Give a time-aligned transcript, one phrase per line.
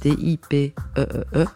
[0.00, 1.46] T-I-P-E-E-E.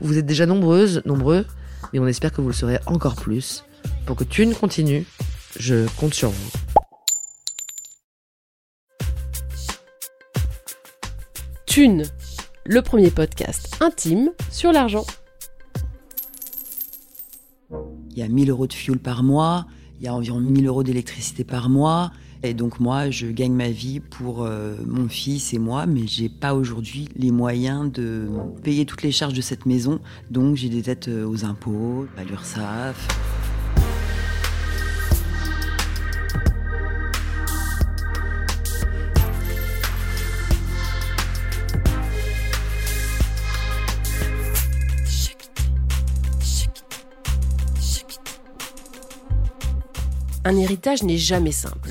[0.00, 1.46] Vous êtes déjà nombreuses, nombreux,
[1.92, 3.64] mais on espère que vous le serez encore plus.
[4.06, 5.06] Pour que Thune continue,
[5.58, 6.50] je compte sur vous.
[11.66, 12.04] Thune,
[12.64, 15.04] le premier podcast intime sur l'argent.
[18.10, 19.66] Il y a 1000 euros de fuel par mois,
[20.00, 22.12] il y a environ 1000 euros d'électricité par mois.
[22.42, 26.28] Et donc moi, je gagne ma vie pour euh, mon fils et moi, mais j'ai
[26.28, 28.28] pas aujourd'hui les moyens de
[28.62, 29.98] payer toutes les charges de cette maison.
[30.30, 33.37] Donc j'ai des dettes euh, aux impôts, à l'URSSAF.
[50.48, 51.90] Un héritage n'est jamais simple.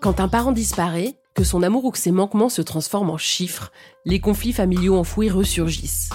[0.00, 3.72] Quand un parent disparaît, que son amour ou que ses manquements se transforment en chiffres,
[4.06, 6.08] les conflits familiaux enfouis ressurgissent.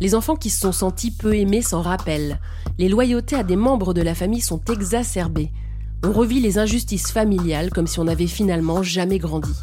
[0.00, 2.38] Les enfants qui se sont sentis peu aimés s'en rappellent.
[2.78, 5.50] Les loyautés à des membres de la famille sont exacerbées.
[6.04, 9.54] On revit les injustices familiales comme si on n'avait finalement jamais grandi.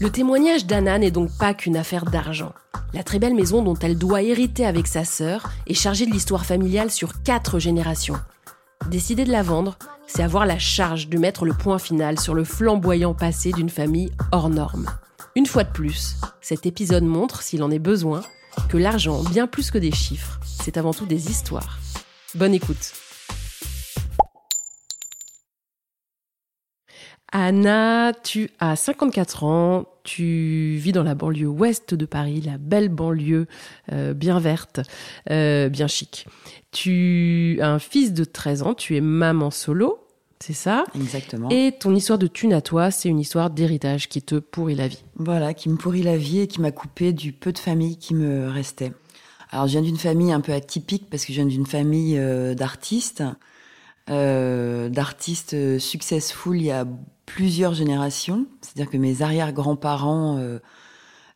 [0.00, 2.54] Le témoignage d'Anna n'est donc pas qu'une affaire d'argent.
[2.94, 6.46] La très belle maison dont elle doit hériter avec sa sœur est chargée de l'histoire
[6.46, 8.16] familiale sur quatre générations.
[8.88, 9.76] Décider de la vendre,
[10.06, 14.12] c'est avoir la charge de mettre le point final sur le flamboyant passé d'une famille
[14.32, 14.86] hors norme.
[15.34, 18.22] Une fois de plus, cet épisode montre, s'il en est besoin,
[18.68, 21.78] que l'argent, bien plus que des chiffres, c'est avant tout des histoires.
[22.34, 22.92] Bonne écoute.
[27.38, 32.88] Anna, tu as 54 ans, tu vis dans la banlieue ouest de Paris, la belle
[32.88, 33.46] banlieue
[33.92, 34.80] euh, bien verte,
[35.30, 36.26] euh, bien chic.
[36.72, 39.98] Tu as un fils de 13 ans, tu es maman solo,
[40.40, 40.84] c'est ça?
[40.94, 41.50] Exactement.
[41.50, 44.88] Et ton histoire de thune à toi, c'est une histoire d'héritage qui te pourrit la
[44.88, 45.04] vie.
[45.16, 48.14] Voilà, qui me pourrit la vie et qui m'a coupé du peu de famille qui
[48.14, 48.92] me restait.
[49.50, 52.54] Alors je viens d'une famille un peu atypique parce que je viens d'une famille euh,
[52.54, 53.24] d'artistes,
[54.08, 56.86] euh, d'artistes successful il y a
[57.26, 58.46] plusieurs générations.
[58.62, 60.58] C'est-à-dire que mes arrière-grands-parents euh,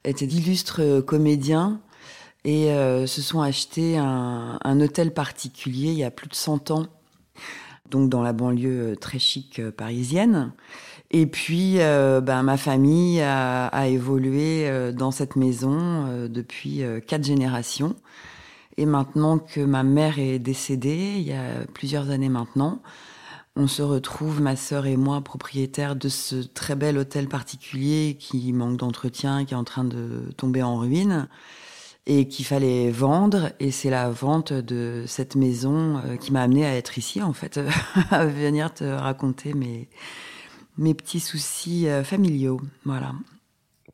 [0.05, 1.81] étaient d'illustres euh, comédiens
[2.45, 6.87] et euh, se sont achetés un, hôtel particulier il y a plus de 100 ans,
[7.91, 10.53] donc dans la banlieue très chic parisienne.
[11.11, 17.97] Et puis, ben, ma famille a évolué dans cette maison depuis quatre générations.
[18.77, 22.81] Et maintenant que ma mère est décédée, il y a plusieurs années maintenant,
[23.57, 28.53] on se retrouve, ma sœur et moi, propriétaires de ce très bel hôtel particulier qui
[28.53, 31.29] manque d'entretien, qui est en train de tomber en ruine
[32.07, 33.51] et qu'il fallait vendre.
[33.61, 37.61] Et c'est la vente de cette maison qui m'a amené à être ici, en fait,
[38.11, 39.89] à venir te raconter mes,
[40.79, 42.61] mes petits soucis familiaux.
[42.85, 43.13] Voilà.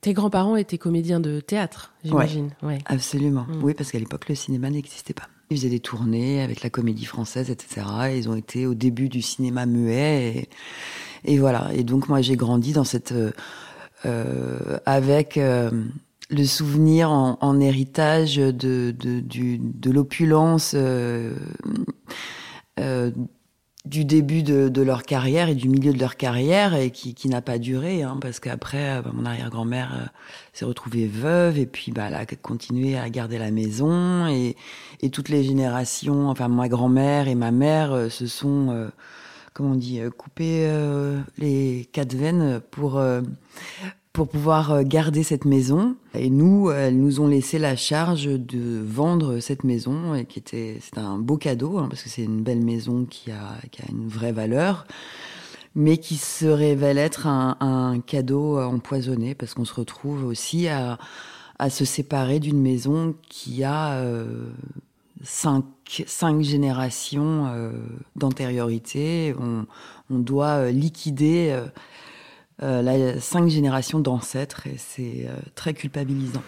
[0.01, 2.55] Tes grands-parents étaient comédiens de théâtre, j'imagine.
[2.63, 2.79] Ouais, ouais.
[2.87, 3.47] Absolument.
[3.49, 3.65] Mmh.
[3.65, 5.29] Oui, parce qu'à l'époque, le cinéma n'existait pas.
[5.51, 7.87] Ils faisaient des tournées avec la comédie française, etc.
[8.17, 10.49] Ils ont été au début du cinéma muet.
[11.25, 11.71] Et, et voilà.
[11.75, 13.15] Et donc, moi, j'ai grandi dans cette.
[14.05, 15.37] Euh, avec.
[15.37, 15.71] Euh,
[16.31, 18.51] le souvenir en, en héritage de,
[18.91, 21.35] de, de l'opulence euh,
[22.81, 23.11] euh,
[23.87, 27.29] du début de, de, leur carrière et du milieu de leur carrière et qui, qui
[27.29, 30.07] n'a pas duré hein, parce qu'après bah, mon arrière-grand-mère euh,
[30.53, 34.57] s'est retrouvée veuve et puis bah, elle a continué à garder la maison et,
[35.03, 38.89] et toutes les générations enfin ma grand-mère et ma mère euh, se sont euh,
[39.55, 40.71] comment on dit, couper
[41.39, 43.01] les quatre veines pour
[44.17, 45.95] pour pouvoir garder cette maison.
[46.15, 50.79] Et nous, elles nous ont laissé la charge de vendre cette maison, et qui était,
[50.81, 53.85] c'est un beau cadeau, hein, parce que c'est une belle maison qui a, qui a
[53.91, 54.87] une vraie valeur
[55.79, 60.97] mais qui se révèle être un, cadeau empoisonné parce qu'on se retrouve aussi à,
[61.59, 64.49] à se séparer d'une maison qui a euh,
[65.23, 65.65] cinq,
[66.07, 67.73] cinq, générations euh,
[68.17, 69.35] d'antériorité.
[69.39, 69.67] On,
[70.09, 71.63] on, doit euh, liquider
[72.63, 76.43] euh, la cinq générations d'ancêtres et c'est euh, très culpabilisant.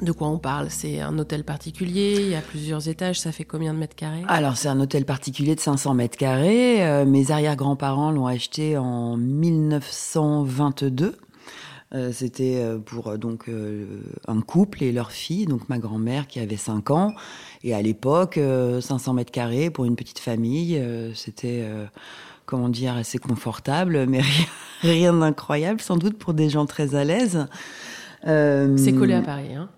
[0.00, 0.70] De quoi on parle?
[0.70, 4.24] C'est un hôtel particulier, il y a plusieurs étages, ça fait combien de mètres carrés?
[4.26, 6.84] Alors c'est un hôtel particulier de 500 mètres carrés.
[6.84, 11.16] Euh, mes arrière-grands-parents l'ont acheté en 1922.
[11.94, 13.50] Euh, C'était euh, pour euh, donc
[14.26, 17.14] un couple et leur fille, donc ma grand-mère qui avait 5 ans.
[17.64, 18.38] Et à l'époque,
[18.80, 20.82] 500 mètres carrés pour une petite famille,
[21.14, 21.64] c'était
[22.46, 24.46] comment dire assez confortable, mais rien,
[24.82, 27.46] rien d'incroyable sans doute pour des gens très à l'aise.
[28.24, 29.68] C'est collé à Paris, hein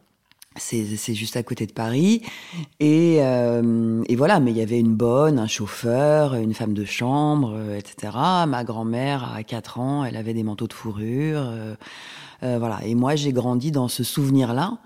[0.57, 2.23] c'est juste à côté de Paris.
[2.81, 6.85] Et, euh, et voilà, mais il y avait une bonne, un chauffeur, une femme de
[6.85, 8.13] chambre, euh, etc.
[8.47, 11.43] Ma grand-mère, à 4 ans, elle avait des manteaux de fourrure.
[11.45, 11.75] Euh,
[12.41, 12.81] voilà.
[12.85, 14.79] Et moi, j'ai grandi dans ce souvenir-là.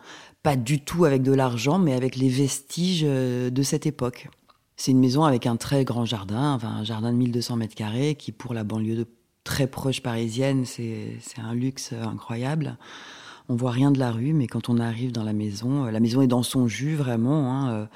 [0.43, 4.29] Pas du tout avec de l'argent, mais avec les vestiges de cette époque.
[4.76, 8.15] C'est une maison avec un très grand jardin, enfin un jardin de 1200 mètres carrés,
[8.15, 9.06] qui pour la banlieue de
[9.43, 12.79] très proche parisienne, c'est un luxe incroyable
[13.48, 16.00] on voit rien de la rue, mais quand on arrive dans la maison, euh, la
[16.00, 17.52] maison est dans son jus vraiment.
[17.52, 17.86] Hein, euh,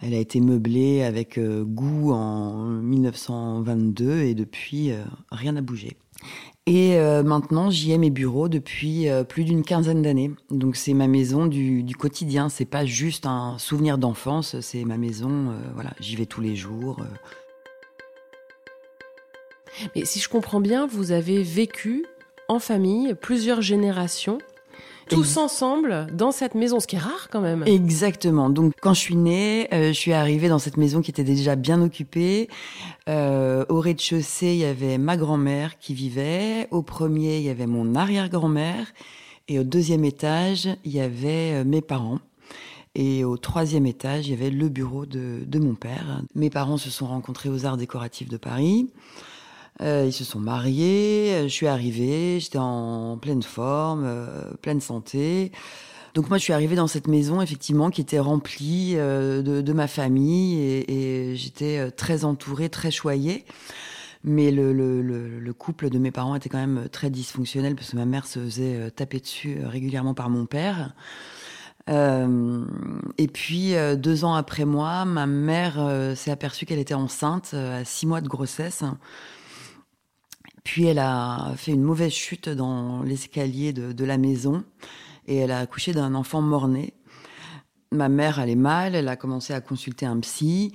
[0.00, 4.92] elle a été meublée avec euh, goût en 1922 et depuis,
[5.30, 5.96] rien n'a bougé.
[6.66, 10.30] Et maintenant, j'y ai mes bureaux depuis plus d'une quinzaine d'années.
[10.50, 12.48] Donc c'est ma maison du, du quotidien.
[12.48, 14.58] C'est pas juste un souvenir d'enfance.
[14.60, 15.52] C'est ma maison.
[15.74, 16.96] voilà, j'y vais tous les jours.
[19.94, 22.06] Mais si je comprends bien, vous avez vécu
[22.48, 24.38] en famille plusieurs générations,
[25.08, 27.62] tous ensemble dans cette maison, ce qui est rare quand même.
[27.66, 28.50] Exactement.
[28.50, 31.56] Donc quand je suis née, euh, je suis arrivée dans cette maison qui était déjà
[31.56, 32.48] bien occupée.
[33.08, 36.68] Euh, au rez-de-chaussée, il y avait ma grand-mère qui vivait.
[36.70, 38.86] Au premier, il y avait mon arrière-grand-mère.
[39.48, 42.18] Et au deuxième étage, il y avait euh, mes parents.
[42.94, 46.22] Et au troisième étage, il y avait le bureau de, de mon père.
[46.34, 48.88] Mes parents se sont rencontrés aux Arts décoratifs de Paris.
[49.82, 51.34] Euh, ils se sont mariés.
[51.34, 55.50] euh, Je suis arrivée, j'étais en pleine forme, euh, pleine santé.
[56.14, 59.72] Donc moi, je suis arrivée dans cette maison, effectivement, qui était remplie euh, de, de
[59.72, 63.44] ma famille et, et j'étais très entourée, très choyée.
[64.22, 67.90] Mais le, le, le, le couple de mes parents était quand même très dysfonctionnel parce
[67.90, 70.94] que ma mère se faisait taper dessus régulièrement par mon père.
[71.90, 72.64] Euh,
[73.18, 75.76] et puis deux ans après moi, ma mère
[76.16, 78.82] s'est aperçue qu'elle était enceinte à six mois de grossesse.
[80.64, 84.64] Puis elle a fait une mauvaise chute dans l'escalier de, la maison
[85.28, 86.94] et elle a accouché d'un enfant mort-né.
[87.92, 90.72] Ma mère allait mal, elle a commencé à consulter un psy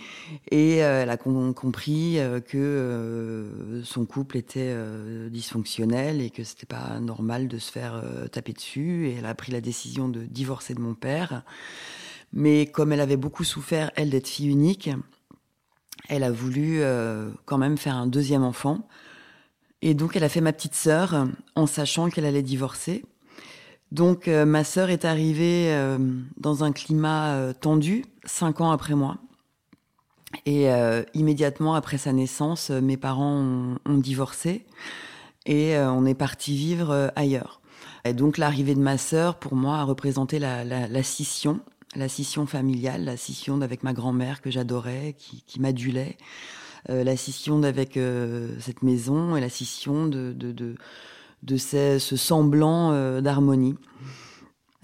[0.51, 4.73] et euh, elle a com- compris euh, que euh, son couple était
[5.29, 8.01] dysfonctionnel et que c'était pas normal de se faire
[8.31, 11.43] taper dessus et elle a pris la décision de divorcer de mon père.
[12.31, 14.91] Mais comme elle avait beaucoup souffert, elle, d'être fille unique,
[16.07, 16.81] elle a voulu
[17.45, 18.87] quand même faire un deuxième enfant.
[19.81, 23.05] Et donc, elle a fait ma petite sœur en sachant qu'elle allait divorcer.
[23.91, 25.97] Donc, euh, ma sœur est arrivée euh,
[26.37, 29.17] dans un climat euh, tendu, cinq ans après moi.
[30.45, 34.65] Et euh, immédiatement après sa naissance, euh, mes parents ont, ont divorcé
[35.45, 37.61] et on est parti vivre ailleurs.
[38.05, 41.61] Et donc, l'arrivée de ma sœur, pour moi, a représenté la, la, la scission,
[41.95, 46.17] la scission familiale, la scission avec ma grand-mère que j'adorais, qui, qui m'adulait,
[46.87, 50.75] la scission avec euh, cette maison et la scission de,
[51.57, 53.75] ce, semblant euh, d'harmonie.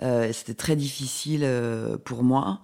[0.01, 2.61] Euh, C'était très difficile euh, pour moi.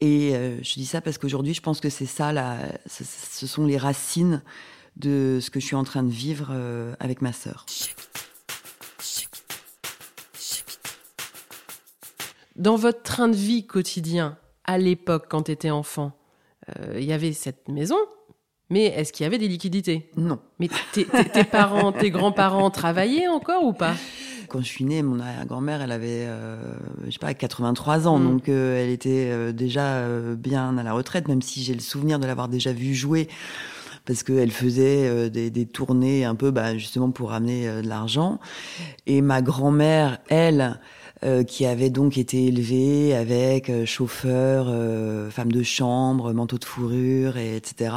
[0.00, 3.66] Et euh, je dis ça parce qu'aujourd'hui, je pense que c'est ça, la, ce, sont
[3.66, 4.42] les racines
[4.96, 7.66] de ce que je suis en train de vivre euh, avec ma sœur.
[12.56, 16.12] Dans votre train de vie quotidien, à l'époque, quand tu étais enfant,
[16.68, 17.96] euh, il y avait cette maison,
[18.72, 20.08] mais est-ce qu'il y avait des liquidités?
[20.16, 20.38] Non.
[20.58, 21.04] Mais tes,
[21.44, 23.94] parents, tes grands-parents travaillaient encore ou pas?
[24.48, 26.56] Quand je suis née, mon grand-mère, elle avait, euh,
[27.04, 28.24] je sais pas, 83 ans, Mm.
[28.24, 31.80] donc euh, elle était euh, déjà euh, bien à la retraite, même si j'ai le
[31.80, 33.28] souvenir de l'avoir déjà vue jouer.
[34.04, 38.40] parce qu'elle faisait des, des, tournées un peu bah, justement pour ramener de l'argent.
[39.06, 40.80] Et ma grand-mère, elle,
[41.46, 44.66] qui avait donc été élevée avec chauffeur,
[45.30, 47.94] femme de chambre, manteau de fourrure, et, etc.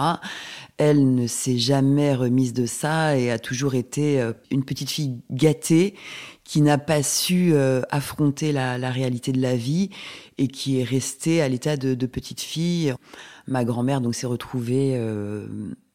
[0.77, 5.95] Elle ne s'est jamais remise de ça et a toujours été une petite fille gâtée
[6.43, 7.53] qui n'a pas su
[7.89, 9.89] affronter la, réalité de la vie
[10.37, 12.93] et qui est restée à l'état de, petite fille.
[13.47, 15.01] Ma grand-mère donc s'est retrouvée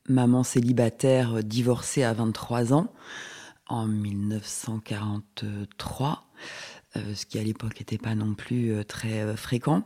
[0.08, 2.90] maman célibataire, divorcée à 23 ans
[3.70, 6.24] en 1943.
[6.96, 9.84] Euh, ce qui à l'époque n'était pas non plus euh, très euh, fréquent.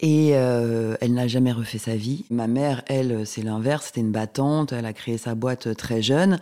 [0.00, 2.24] Et elle n'a jamais refait sa vie.
[2.30, 6.38] Ma mère, elle, c'est l'inverse, c'était une battante, elle a créé sa boîte très jeune,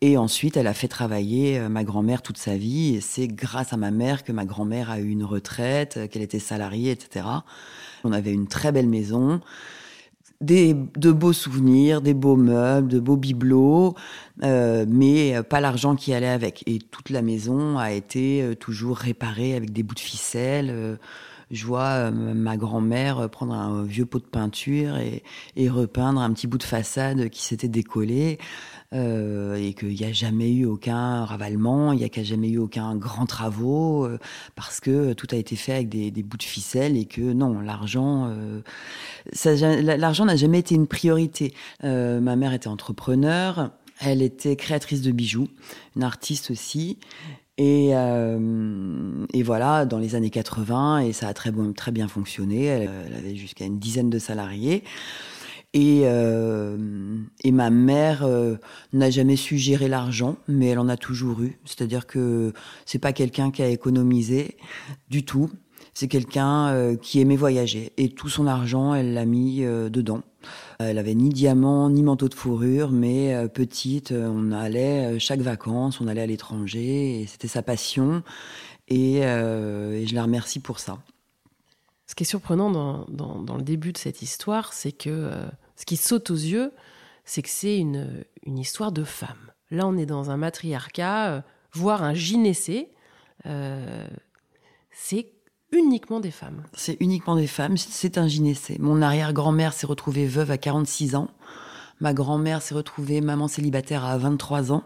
[0.00, 3.76] et ensuite elle a fait travailler ma grand-mère toute sa vie, et c'est grâce à
[3.76, 7.26] ma mère que ma grand-mère a eu une retraite, qu'elle était salariée, etc.
[8.04, 9.40] On avait une très belle maison,
[10.40, 13.94] des, de beaux souvenirs, des beaux meubles, de beaux bibelots,
[14.42, 16.62] euh, mais pas l'argent qui allait avec.
[16.66, 20.70] Et toute la maison a été euh, toujours réparée avec des bouts de ficelle.
[20.70, 20.96] Euh,
[21.50, 25.22] je vois ma grand-mère prendre un vieux pot de peinture et,
[25.68, 28.38] repeindre un petit bout de façade qui s'était décollé.
[28.94, 32.94] Euh, et qu'il n'y a jamais eu aucun ravalement, il n'y a jamais eu aucun
[32.94, 34.20] grand travaux, euh,
[34.54, 38.28] parce que tout a été fait avec des, bouts de ficelle et que non, l'argent,
[38.28, 38.60] euh,
[39.96, 41.54] l'argent n'a jamais été une priorité.
[41.82, 45.48] ma mère était entrepreneur, elle était créatrice de bijoux,
[45.96, 46.98] une artiste aussi.
[47.56, 51.52] Et, et, voilà, dans les années 80, et ça a très,
[51.92, 52.64] bien fonctionné.
[52.64, 54.82] Elle, avait jusqu'à une dizaine de salariés.
[55.74, 56.76] Et, euh,
[57.44, 58.56] ma mère euh,
[58.92, 61.58] n'a jamais su gérer l'argent, mais elle en a toujours eu.
[61.64, 62.52] C'est-à-dire que
[62.86, 64.56] c'est pas quelqu'un qui a économisé
[65.10, 65.50] du tout.
[65.94, 70.22] C'est quelqu'un euh, qui aimait voyager et tout son argent, elle l'a mis euh, dedans.
[70.80, 76.00] Elle avait ni diamant ni manteau de fourrure, mais euh, petite, on allait chaque vacances,
[76.00, 78.24] on allait à l'étranger et c'était sa passion.
[78.88, 80.98] Et, je la remercie pour ça.
[82.06, 82.70] Ce qui est surprenant
[83.08, 85.30] dans, le début de cette histoire, c'est que
[85.76, 86.72] ce qui saute aux yeux,
[87.24, 89.52] c'est que c'est une, histoire de femme.
[89.70, 92.90] Là, on est dans un matriarcat, voire un gynécée.
[94.90, 95.32] C'est
[95.74, 96.62] uniquement des femmes.
[96.72, 98.76] C'est uniquement des femmes, c'est un gynécée.
[98.80, 101.28] Mon arrière-grand-mère s'est retrouvée veuve à 46 ans.
[102.00, 104.84] Ma grand-mère s'est retrouvée maman célibataire à 23 ans.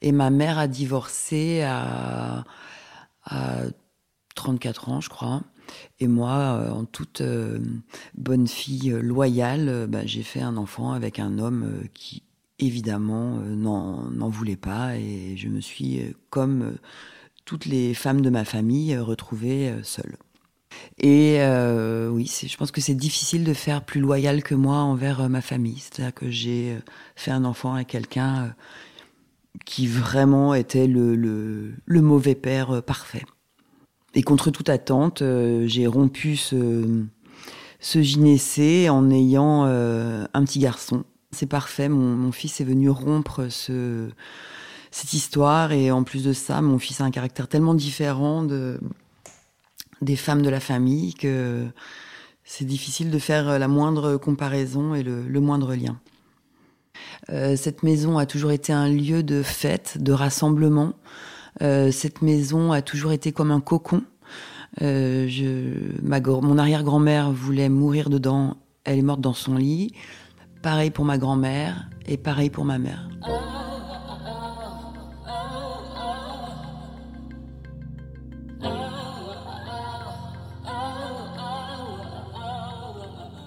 [0.00, 2.44] Et ma mère a divorcé à,
[3.24, 3.62] à
[4.34, 5.42] 34 ans, je crois.
[6.00, 7.58] Et moi, euh, en toute euh,
[8.14, 12.22] bonne fille euh, loyale, bah, j'ai fait un enfant avec un homme qui,
[12.58, 14.96] évidemment, n'en voulait pas.
[14.96, 16.00] Et je me suis,
[16.30, 16.76] comme
[17.44, 20.16] toutes les femmes de ma famille, retrouvée seule.
[20.98, 21.38] Et
[22.10, 25.78] oui, je pense que c'est difficile de faire plus loyal que moi envers ma famille.
[25.78, 26.78] C'est-à-dire que j'ai
[27.16, 28.54] fait un enfant avec quelqu'un
[29.64, 33.24] qui vraiment était le, le mauvais père parfait.
[34.14, 37.04] Et contre toute attente, euh, j'ai rompu ce,
[37.80, 41.04] ce gynécée en ayant euh, un petit garçon.
[41.30, 44.10] C'est parfait, mon, mon, fils est venu rompre ce,
[44.92, 48.78] cette histoire et en plus de ça, mon fils a un caractère tellement différent de,
[50.02, 51.66] des femmes de la famille que
[52.44, 55.98] c'est difficile de faire la moindre comparaison et le, moindre lien.
[57.30, 60.92] Euh, cette maison a toujours été un lieu de fête, de rassemblement.
[61.62, 64.02] Euh, cette maison a toujours été comme un cocon.
[64.82, 65.26] Euh,
[66.02, 68.58] mon arrière-grand-mère voulait mourir dedans.
[68.84, 69.94] Elle est morte dans son lit.
[70.60, 73.08] Pareil pour ma grand-mère et pareil pour ma mère.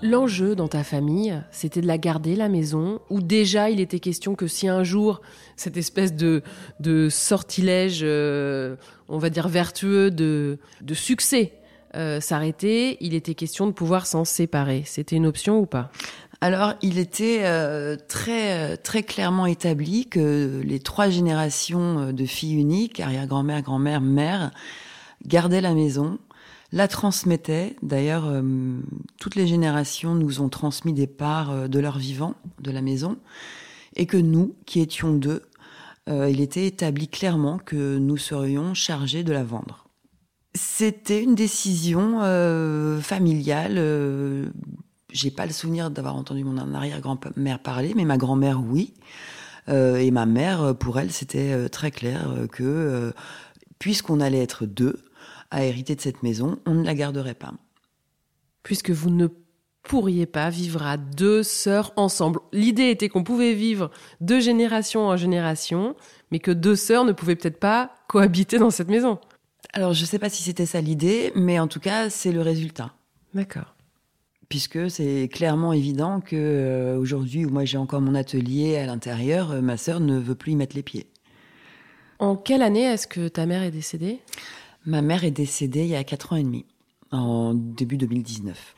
[0.05, 4.35] L'enjeu dans ta famille, c'était de la garder, la maison, ou déjà il était question
[4.35, 5.19] que si un jour
[5.55, 6.43] cette espèce de,
[6.79, 8.75] de sortilège, euh,
[9.09, 11.53] on va dire vertueux, de, de succès
[11.95, 14.83] euh, s'arrêtait, il était question de pouvoir s'en séparer.
[14.85, 15.89] C'était une option ou pas?
[16.39, 22.99] Alors, il était euh, très très clairement établi que les trois générations de filles uniques,
[22.99, 24.51] arrière-grand-mère, grand-mère, mère,
[25.25, 26.19] gardaient la maison
[26.71, 27.75] la transmettait.
[27.81, 28.41] D'ailleurs, euh,
[29.19, 33.17] toutes les générations nous ont transmis des parts euh, de leur vivant, de la maison,
[33.95, 35.43] et que nous, qui étions deux,
[36.09, 39.87] euh, il était établi clairement que nous serions chargés de la vendre.
[40.53, 42.21] C'était une décision
[43.01, 43.75] familiale.
[45.11, 48.93] J'ai pas le souvenir d'avoir entendu mon arrière-grand-mère parler, mais ma grand-mère, oui.
[49.67, 53.11] et ma mère, pour elle, c'était très clair que
[53.79, 55.03] puisqu'on allait être deux,
[55.51, 57.53] à hériter de cette maison, on ne la garderait pas.
[58.63, 59.27] Puisque vous ne
[59.83, 65.15] pourriez pas vivre à deux sœurs ensemble L'idée était qu'on pouvait vivre de génération en
[65.15, 65.95] génération,
[66.31, 69.19] mais que deux sœurs ne pouvaient peut-être pas cohabiter dans cette maison.
[69.73, 72.93] Alors, je sais pas si c'était ça l'idée, mais en tout cas, c'est le résultat.
[73.33, 73.75] D'accord.
[74.49, 79.51] Puisque c'est clairement évident que euh, aujourd'hui, où moi j'ai encore mon atelier à l'intérieur,
[79.51, 81.07] euh, ma sœur ne veut plus y mettre les pieds.
[82.19, 84.21] En quelle année est-ce que ta mère est décédée?
[84.85, 86.65] Ma mère est décédée il y a 4 ans et demi,
[87.11, 88.75] en début 2019.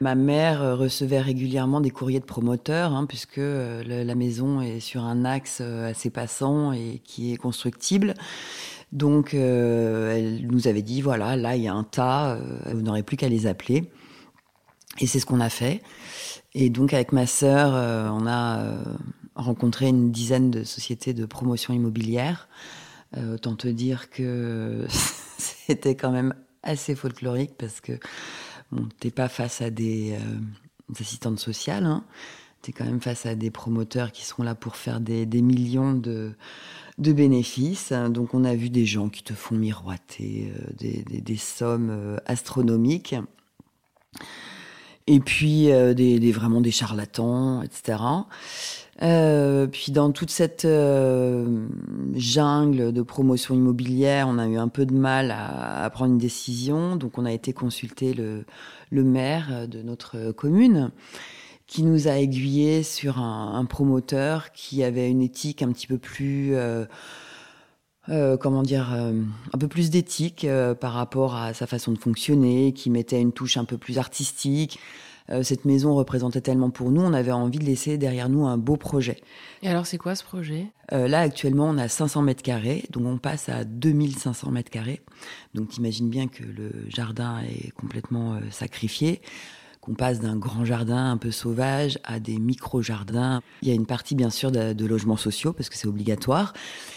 [0.00, 4.78] Ma mère euh, recevait régulièrement des courriers de promoteurs, hein, puisque euh, la maison est
[4.78, 8.14] sur un axe euh, assez passant et qui est constructible.
[8.92, 12.38] Donc, elle nous avait dit, voilà, là, il y a un tas,
[12.72, 13.90] vous n'aurez plus qu'à les appeler.
[15.00, 15.82] Et c'est ce qu'on a fait.
[16.54, 17.72] Et donc, avec ma sœur,
[18.14, 18.76] on a
[19.34, 22.46] rencontré une dizaine de sociétés de promotion immobilière.
[23.16, 24.86] Autant te dire que
[25.38, 27.92] c'était quand même assez folklorique parce que
[28.72, 32.04] bon, t'es pas face à des, euh, assistantes sociales, hein.
[32.62, 35.92] tu es quand même face à des promoteurs qui seront là pour faire des, millions
[35.92, 36.34] de,
[36.98, 37.92] bénéfices.
[37.92, 43.14] Donc on a vu des gens qui te font miroiter euh, des, sommes euh, astronomiques.
[45.06, 47.98] Et puis des, vraiment des charlatans, etc.
[49.02, 51.66] Euh, puis dans toute cette euh,
[52.14, 56.96] jungle de promotion immobilière, on a eu un peu de mal à, prendre une décision.
[56.96, 58.44] Donc on a été consulter le,
[58.90, 60.90] maire de notre commune
[61.66, 66.54] qui nous a aiguillé sur un, promoteur qui avait une éthique un petit peu plus...
[66.54, 66.86] Euh,
[68.36, 70.46] comment dire, un peu plus d'éthique
[70.78, 74.78] par rapport à sa façon de fonctionner, qui mettait une touche un peu plus artistique.
[75.30, 78.58] Euh, cette maison représentait tellement pour nous, on avait envie de laisser derrière nous un
[78.58, 79.16] beau projet.
[79.62, 80.66] Et alors, c'est quoi ce projet?
[80.92, 85.00] Euh, Là, actuellement, on a 500 mètres carrés, donc on passe à 2500 mètres carrés.
[85.54, 89.22] Donc, t'imagines bien que le jardin est complètement euh, sacrifié
[89.80, 93.42] qu'on passe d'un grand jardin un peu sauvage à des micro-jardins.
[93.60, 96.54] Il y a une partie bien sûr de, de logements sociaux parce que c'est obligatoire.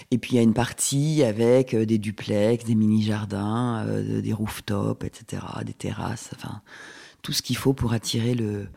[0.10, 5.44] Et puis il y a une partie avec des duplex, des mini-jardins, des rooftops, etc.,
[5.66, 6.30] des terrasses.
[6.38, 6.62] Enfin,
[7.22, 8.68] tout ce qu'il faut pour attirer le,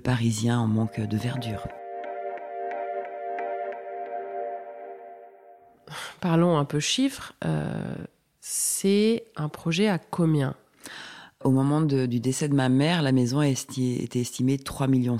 [0.00, 1.66] Parisien en manque de verdure.
[6.20, 7.34] Parlons un peu chiffres.
[7.44, 7.94] Euh,
[8.40, 10.54] c'est un projet à combien?
[11.42, 15.16] Au moment du décès de ma mère, la maison a été estimée 3,5 millions.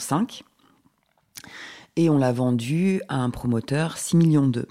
[1.96, 4.66] Et on l'a vendue à un promoteur 6 millions 2.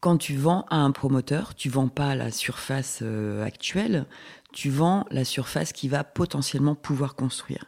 [0.00, 4.06] Quand tu vends à un promoteur, tu vends pas la surface euh, actuelle,
[4.52, 7.64] tu vends la surface qui va potentiellement pouvoir construire.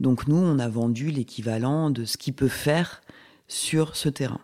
[0.00, 3.00] Donc nous, on a vendu l'équivalent de ce qu'il peut faire
[3.48, 4.40] sur ce terrain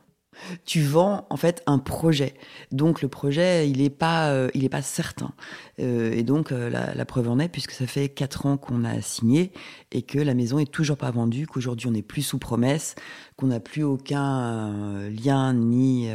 [0.65, 2.35] tu vends en fait un projet.
[2.71, 5.33] Donc le projet, il n'est pas, euh, il est pas certain.
[5.81, 9.01] Euh, et donc euh, la, preuve en est, puisque ça fait quatre ans qu'on a
[9.01, 9.53] signé
[9.91, 12.95] et que la maison est toujours pas vendue, qu'aujourd'hui on n'est plus sous promesse,
[13.37, 16.09] qu'on n'a plus aucun lien ni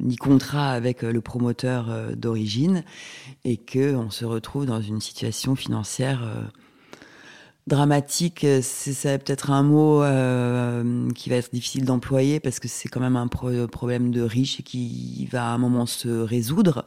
[0.00, 2.84] ni contrat avec le promoteur d'origine
[3.44, 6.50] et que on se retrouve dans une situation financière
[7.66, 12.88] dramatique, euh, c'est peut-être un mot euh, qui va être difficile d'employer parce que c'est
[12.88, 16.84] quand même un problème de riche et qui va à un moment se résoudre.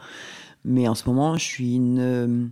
[0.63, 2.49] Mais en ce moment, je suis une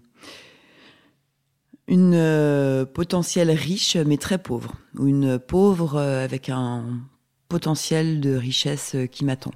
[1.89, 6.83] euh, potentielle riche mais très pauvre ou une pauvre avec un
[7.47, 9.51] potentiel de richesse qui m'attend.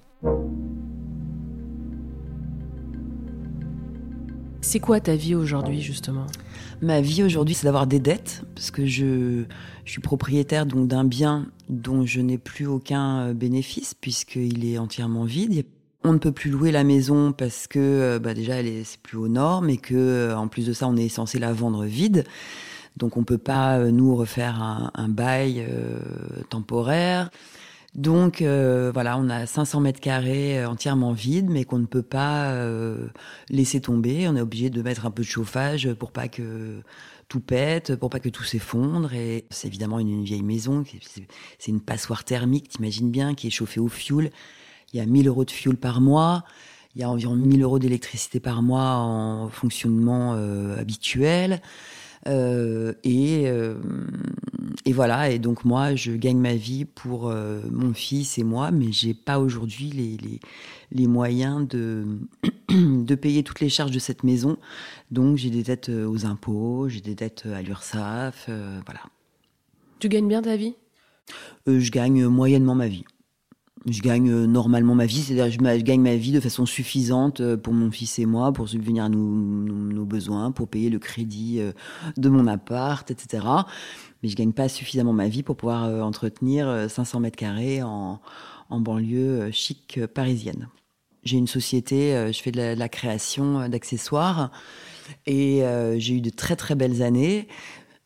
[4.61, 6.27] C'est quoi ta vie aujourd'hui justement?
[6.81, 9.43] Ma vie aujourd'hui, c'est d'avoir des dettes, parce que je,
[9.85, 15.25] suis propriétaire donc d'un bien dont je n'ai plus aucun euh, bénéfice, puisqu'il est entièrement
[15.25, 15.63] vide.
[16.03, 18.99] On ne peut plus louer la maison parce que euh, bah déjà, elle est, c'est
[18.99, 21.85] plus aux normes, et que euh, en plus de ça, on est censé la vendre
[21.85, 22.23] vide.
[22.97, 24.61] Donc on peut pas nous refaire
[24.93, 25.65] un, bail
[26.49, 27.29] temporaire.
[27.95, 32.01] Donc euh, voilà, on a 500 mètres carrés euh, entièrement vides, mais qu'on ne peut
[32.01, 33.07] pas euh,
[33.49, 34.29] laisser tomber.
[34.29, 36.81] On est obligé de mettre un peu de chauffage pour pas que
[37.27, 39.13] tout pète, pour pas que tout s'effondre.
[39.13, 40.83] Et c'est évidemment une, vieille maison,
[41.59, 44.29] c'est une passoire thermique, t'imagines bien, qui est chauffée au fioul.
[44.93, 46.43] Il y a 1000 euros de fioul par mois.
[46.95, 50.33] Il y a environ 1000 euros d'électricité par mois en fonctionnement
[50.77, 51.61] habituel.
[52.27, 53.75] Euh, et, euh,
[54.85, 55.29] et voilà.
[55.29, 59.13] Et donc moi, je gagne ma vie pour euh, mon fils et moi, mais j'ai
[59.13, 60.39] pas aujourd'hui les, les,
[60.91, 62.05] les, moyens de
[62.69, 64.57] de payer toutes les charges de cette maison.
[65.11, 68.49] Donc j'ai des dettes aux impôts, j'ai des dettes à l'URSSAF,
[68.85, 69.01] voilà.
[69.99, 70.73] Tu gagnes bien ta vie?
[71.67, 73.03] Je gagne moyennement ma vie.
[73.85, 77.41] je gagne euh, normalement ma vie, c'est-à-dire je, je, gagne ma vie de façon suffisante
[77.41, 80.99] euh, pour mon fils et moi, pour subvenir à nos, nos, besoins, pour payer le
[80.99, 81.71] crédit euh,
[82.17, 83.45] de mon appart, etc.
[84.21, 88.21] Mais je gagne pas suffisamment ma vie pour pouvoir entretenir 500 mètres carrés en,
[88.69, 90.67] en banlieue chic parisienne.
[91.23, 94.51] J'ai une société, je fais de la, création d'accessoires
[95.25, 95.63] et
[95.97, 97.47] j'ai eu de très très belles années.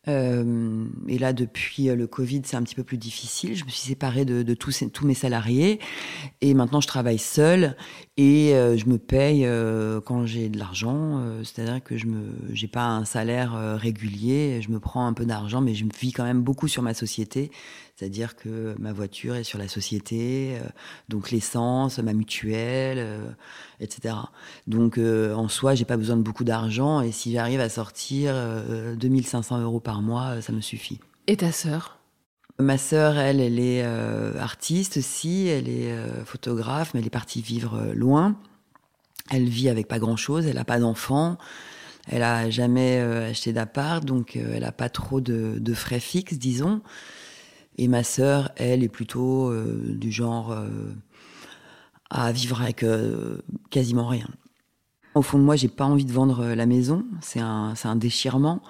[0.08, 3.56] Euh, et là, depuis euh, le Covid, c'est un petit peu plus difficile.
[3.56, 5.80] Je me suis séparée de, tous, mes salariés
[6.40, 7.76] et maintenant je travaille seule
[8.18, 11.20] et euh, je me paye euh, quand j'ai de l'argent.
[11.20, 14.60] Euh, c'est-à-dire que je me, j'ai pas un salaire régulier.
[14.62, 16.94] Je me prends un peu d'argent, mais je me vis quand même beaucoup sur ma
[16.94, 17.50] société.
[17.94, 20.58] C'est-à-dire que ma voiture est sur la société,
[21.08, 23.34] donc l'essence, ma mutuelle,
[23.80, 24.14] etc.
[24.66, 28.34] Donc en soi, j'ai pas besoin de beaucoup d'argent et si j'arrive à sortir
[28.98, 31.00] 2500 euros par mois, ça me suffit.
[31.26, 31.95] Et ta sœur?
[32.58, 37.10] Ma sœur, elle, elle est euh, artiste aussi, elle est euh, photographe, mais elle est
[37.10, 38.34] partie vivre euh, loin.
[39.30, 41.36] Elle vit avec pas grand-chose, elle n'a pas d'enfants,
[42.06, 46.80] elle a jamais acheté d'appart, donc elle n'a pas trop de, frais fixes, disons.
[47.76, 50.56] Et ma sœur, elle, est plutôt du genre
[52.08, 52.84] à vivre avec
[53.70, 54.28] quasiment rien.
[55.16, 58.62] Au fond de moi, j'ai pas envie de vendre la maison, c'est un déchirement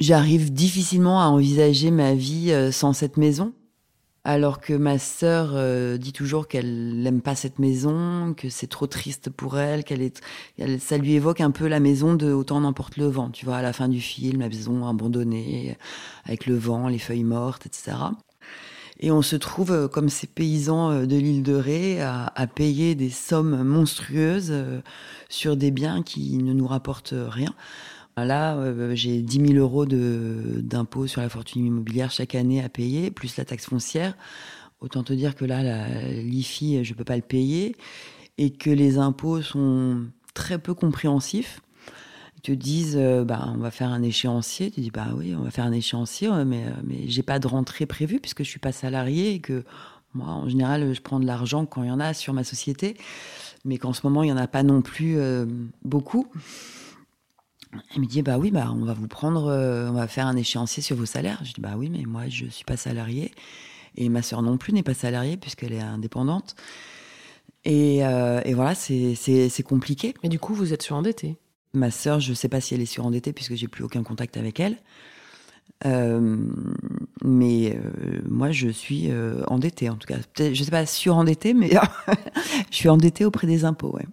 [0.00, 3.52] j'arrive difficilement à envisager ma vie euh, sans cette maison.
[4.22, 8.86] Alors que ma sœur euh, dit toujours qu'elle n'aime pas cette maison, que c'est trop
[8.86, 10.22] triste pour elle, qu'elle est,
[10.78, 13.62] ça lui évoque un peu la maison de Autant n'emporte le vent, tu vois, à
[13.62, 15.78] la fin du film, la maison abandonnée,
[16.26, 17.92] avec le vent, les feuilles mortes, etc.
[18.98, 22.94] Et on se trouve, euh, comme ces paysans de l'île de Ré, à, à, payer
[22.94, 24.52] des sommes monstrueuses
[25.30, 27.54] sur des biens qui ne nous rapportent rien.
[28.16, 33.10] Là, euh, j'ai 10 000 euros d'impôts sur la fortune immobilière chaque année à payer,
[33.10, 34.16] plus la taxe foncière.
[34.80, 37.76] Autant te dire que là, l'IFI, je ne peux pas le payer
[38.38, 41.60] et que les impôts sont très peu compréhensifs.
[42.38, 44.70] Ils te disent, euh, bah, on va faire un échéancier.
[44.70, 47.46] Tu dis, bah oui, on va faire un échéancier, mais, euh, mais j'ai pas de
[47.46, 49.64] rentrée prévue puisque je suis pas salarié et que
[50.14, 52.96] moi, en général, je prends de l'argent quand il y en a sur ma société,
[53.64, 55.18] mais qu'en ce moment, il y en a pas non plus
[55.84, 56.26] beaucoup.
[57.72, 60.36] Elle me dit bah oui bah on va vous prendre euh, on va faire un
[60.36, 61.40] échéancier sur vos salaires.
[61.44, 63.32] Je dis bah oui mais moi je suis pas salariée
[63.96, 66.56] et ma sœur non plus n'est pas salariée puisqu'elle est indépendante.
[67.64, 70.14] Et, euh, et voilà c'est c'est compliqué.
[70.22, 71.36] Mais du coup vous êtes surendettée.
[71.72, 74.58] Ma sœur je sais pas si elle est surendettée puisque j'ai plus aucun contact avec
[74.60, 74.78] elle.
[75.86, 76.36] Euh,
[77.24, 80.18] mais euh, moi, je suis euh, endettée, en tout cas.
[80.38, 81.70] Je sais pas surendettée, mais
[82.70, 83.94] je suis endettée auprès des impôts.
[83.94, 84.06] Ouais.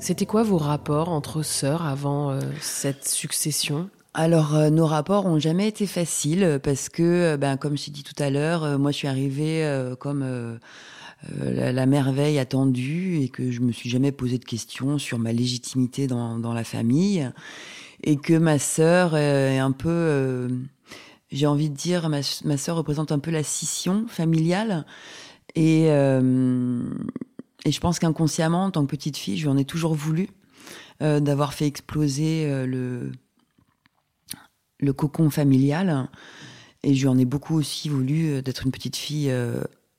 [0.00, 3.90] C'était quoi vos rapports entre sœurs avant euh, cette succession?
[4.14, 7.90] Alors, euh, nos rapports ont jamais été faciles parce que, euh, ben, comme je t'ai
[7.90, 10.58] dit tout à l'heure, moi, je suis arrivée comme
[11.36, 15.32] la, la, merveille attendue et que je me suis jamais posé de questions sur ma
[15.32, 17.28] légitimité dans, dans la famille
[18.04, 20.48] et que ma sœur est un peu,
[21.32, 24.86] j'ai envie de dire, ma, ma sœur représente un peu la scission familiale
[25.56, 25.88] et
[27.64, 30.28] et je pense qu'inconsciemment, en tant que petite fille, je lui en ai toujours voulu
[31.02, 33.12] euh, d'avoir fait exploser euh, le,
[34.78, 36.08] le cocon familial.
[36.82, 39.32] Et je lui en ai beaucoup aussi voulu euh, d'être une petite fille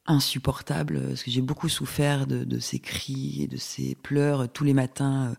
[0.05, 4.63] insupportable, parce que j'ai beaucoup souffert de, de, ses cris et de ses pleurs tous
[4.63, 5.35] les matins.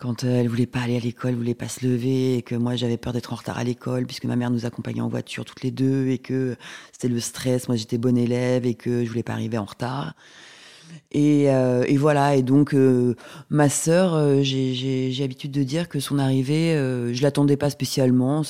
[0.00, 2.96] quand elle voulait pas aller à l'école, voulait pas se lever, et que moi j'avais
[2.96, 5.70] peur d'être en retard à l'école, puisque ma mère nous accompagnait en voiture toutes les
[5.70, 6.56] deux, et que
[6.90, 10.14] c'était le stress, moi j'étais bonne élève, et que je voulais pas arriver en retard.
[11.12, 12.36] Et, euh, et, voilà.
[12.36, 13.14] Et donc, euh,
[13.50, 18.42] ma sœur, euh, j'ai l'habitude de dire que son arrivée, euh, je l'attendais pas spécialement.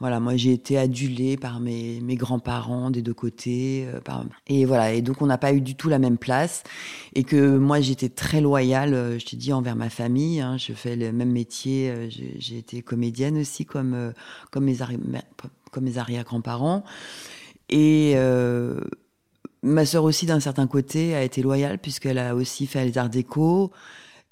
[0.00, 3.86] Voilà, moi j'ai été adulée par mes, mes grands-parents des deux côtés.
[4.46, 6.62] Et voilà, et donc on n'a pas eu du tout la même place.
[7.14, 10.40] Et que moi j'étais très loyale, je t'ai dit, envers ma famille.
[10.40, 14.14] Hein, je fais le même métier, j'ai été comédienne aussi comme,
[14.50, 14.98] comme mes, arri
[15.70, 16.82] comme mes arrière-grands-parents.
[17.68, 18.16] Et
[19.62, 23.10] Ma sœur aussi, d'un certain côté, a été loyale puisqu'elle a aussi fait les arts
[23.10, 23.70] déco.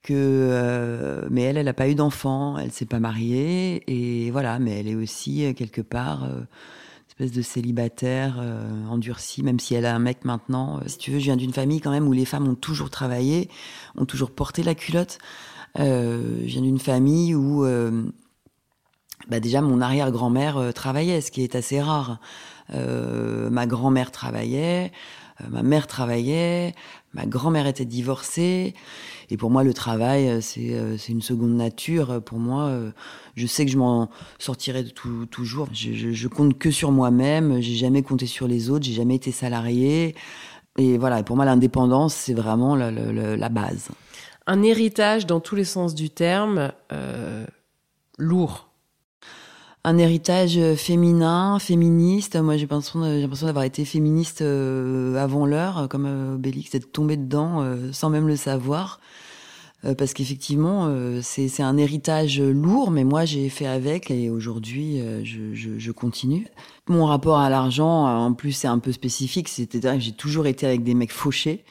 [0.02, 4.58] Que, euh, mais elle, elle n'a pas eu d'enfant, elle s'est pas mariée et voilà.
[4.58, 6.40] Mais elle est aussi euh, quelque part euh,
[7.08, 10.80] espèce de célibataire euh, endurcie, même si elle a un mec maintenant.
[10.86, 13.50] Si tu veux, je viens d'une famille quand même où les femmes ont toujours travaillé,
[13.96, 15.18] ont toujours porté la culotte.
[15.76, 17.66] je viens d'une famille où
[19.28, 22.20] bah déjà mon arrière-grand-mère travaillait, ce qui est assez rare.
[22.70, 24.92] Ma grand-mère travaillait.
[25.48, 26.74] ma mère travaillait,
[27.14, 28.74] ma grand-mère était divorcée,
[29.30, 32.22] et pour moi le travail c'est c'est une seconde nature.
[32.22, 32.72] Pour moi,
[33.36, 34.84] je sais que je m'en sortirai
[35.30, 35.68] toujours.
[35.72, 37.60] Je, compte que sur moi-même.
[37.60, 38.84] J'ai jamais compté sur les autres.
[38.84, 40.14] J'ai jamais été salarié.
[40.78, 43.88] Et voilà, pour moi, l'indépendance, c'est vraiment la, base.
[44.46, 47.44] Un héritage dans tous les sens du terme, euh,
[48.16, 48.67] lourd.
[49.84, 52.36] Un héritage féminin, féministe.
[52.36, 57.62] Moi, j'ai l'impression d'avoir été féministe euh, avant l'heure, comme euh, Obélix, d'être tombée dedans
[57.62, 59.00] euh, sans même le savoir.
[59.84, 65.00] Euh, parce qu'effectivement, euh, c'est un héritage lourd, mais moi j'ai fait avec et aujourd'hui
[65.00, 66.48] euh, je, je, je, continue.
[66.88, 70.66] Mon rapport à l'argent, en plus, c'est un peu spécifique, c'est-à-dire que j'ai toujours été
[70.66, 71.64] avec des mecs fauchés,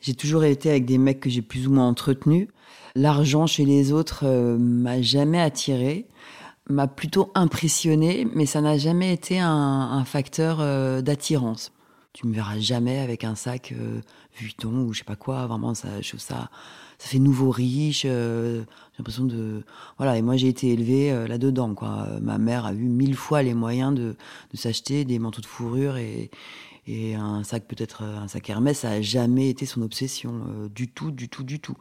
[0.00, 2.48] j'ai toujours été avec des mecs que j'ai plus ou moins entretenus.
[2.94, 4.24] L'argent chez les autres
[4.56, 6.06] m'a jamais attiré,
[6.72, 10.58] m'a plutôt impressionné, mais ça n'a jamais été un, facteur
[11.02, 11.72] d'attirance.
[12.12, 13.74] Tu me verras jamais avec un sac
[14.38, 16.50] Vuitton ou je sais pas quoi, vraiment ça, je trouve ça
[17.00, 18.02] ça fait nouveau riche.
[18.04, 18.60] Euh,
[18.92, 19.64] j'ai l'impression de
[19.96, 20.18] voilà.
[20.18, 22.06] Et moi j'ai été élevée euh, là-dedans quoi.
[22.20, 24.16] Ma mère a eu mille fois les moyens de,
[24.52, 26.30] de s'acheter des manteaux de fourrure et
[26.86, 28.78] et un sac peut-être un sac Hermès.
[28.78, 31.76] Ça a jamais été son obsession euh, du tout, du tout, du tout.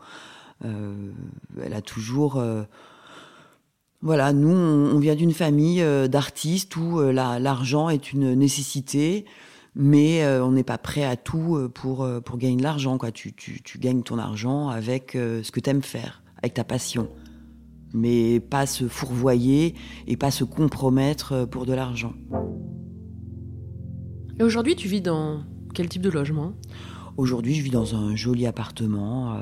[0.63, 2.41] elle a toujours
[4.02, 9.26] voilà, nous, on, vient d'une famille d'artistes où l'argent est une nécessité
[9.76, 12.98] mais euh, on n'est pas prêt à tout euh, pour, euh, pour gagner de l'argent.
[12.98, 13.12] Quoi.
[13.12, 17.10] Tu, tu, tu, gagnes ton argent avec ce que tu aimes faire, avec ta passion.
[17.94, 19.74] Mais pas se fourvoyer
[20.06, 22.14] et pas se compromettre pour de l'argent.
[24.40, 26.54] Et aujourd'hui, tu vis dans quel type de logement?
[27.20, 29.38] Aujourd'hui, je vis dans un joli appartement euh,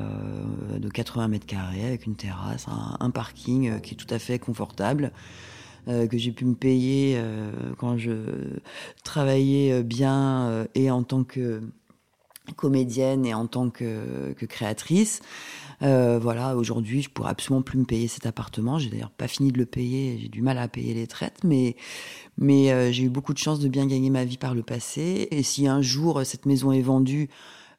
[0.87, 2.65] de 80 mètres carrés avec une terrasse,
[2.99, 5.11] un, parking qui est tout à fait confortable.
[5.87, 8.11] Euh, que j'ai pu me payer euh, quand je
[9.05, 11.61] travaillais euh, bien et en tant que
[12.57, 15.21] comédienne et en tant que, que créatrice.
[15.83, 18.79] Euh, voilà, aujourd'hui, je pourrais absolument plus me payer cet appartement.
[18.79, 20.17] J'ai d'ailleurs pas fini de le payer.
[20.19, 21.75] J'ai du mal à payer les traites, mais
[22.37, 25.27] mais euh, j'ai eu beaucoup de chance de bien gagner ma vie par le passé.
[25.31, 27.33] Et si un jour cette maison est vendue, euh,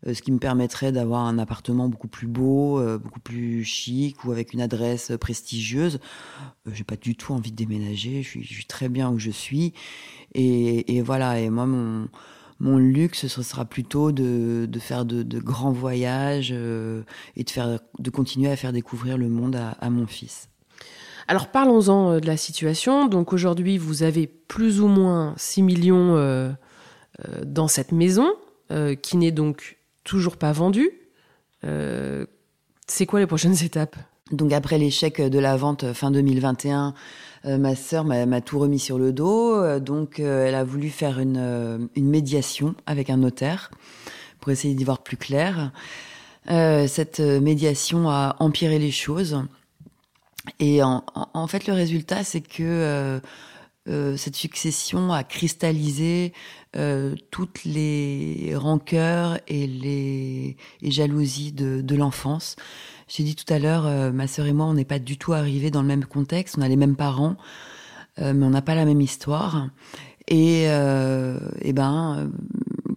[0.07, 4.33] ce qui me permettrait d'avoir un appartement beaucoup plus beau, euh, beaucoup plus chic ou
[4.33, 5.99] avec une adresse prestigieuse.
[6.67, 9.75] Euh, j'ai pas du tout envie de déménager, je suis, très bien où je suis.
[10.35, 17.03] Et, voilà, et moi, mon, luxe, ce sera plutôt de, faire de, grands voyages euh,
[17.37, 20.49] et de, faire, de continuer à faire découvrir le monde à, mon fils.
[21.27, 23.07] Alors parlons-en de la situation.
[23.07, 26.17] Donc aujourd'hui, vous avez plus ou moins 6 millions
[27.27, 28.33] euh, dans cette maison,
[28.71, 29.78] euh, qui n'est donc
[30.09, 30.91] toujours pas vendu.
[31.65, 32.25] Euh,
[32.87, 33.97] c'est quoi les prochaines étapes?
[34.33, 36.95] Donc après l'échec de la vente fin 2021,
[37.45, 39.55] euh, ma sœur m'a tout remis sur le dos.
[39.55, 43.71] Euh, donc euh, elle a voulu faire une, euh, médiation avec un notaire
[44.41, 45.73] pour essayer d'y voir plus clair.
[46.51, 49.43] Euh, cette médiation a empiré les choses.
[50.61, 53.21] Et en fait, le résultat, c'est que
[54.17, 56.33] cette succession a cristallisé
[56.77, 62.57] euh, toutes les rancœurs et les jalousies de, de l'enfance.
[63.09, 65.33] J'ai dit tout à l'heure, euh, ma sœur et moi, on n'est pas du tout
[65.33, 66.57] arrivés dans le même contexte.
[66.59, 67.37] On a les mêmes parents,
[68.19, 69.69] euh, mais on n'a pas la même histoire.
[70.29, 72.31] Et, euh, et ben,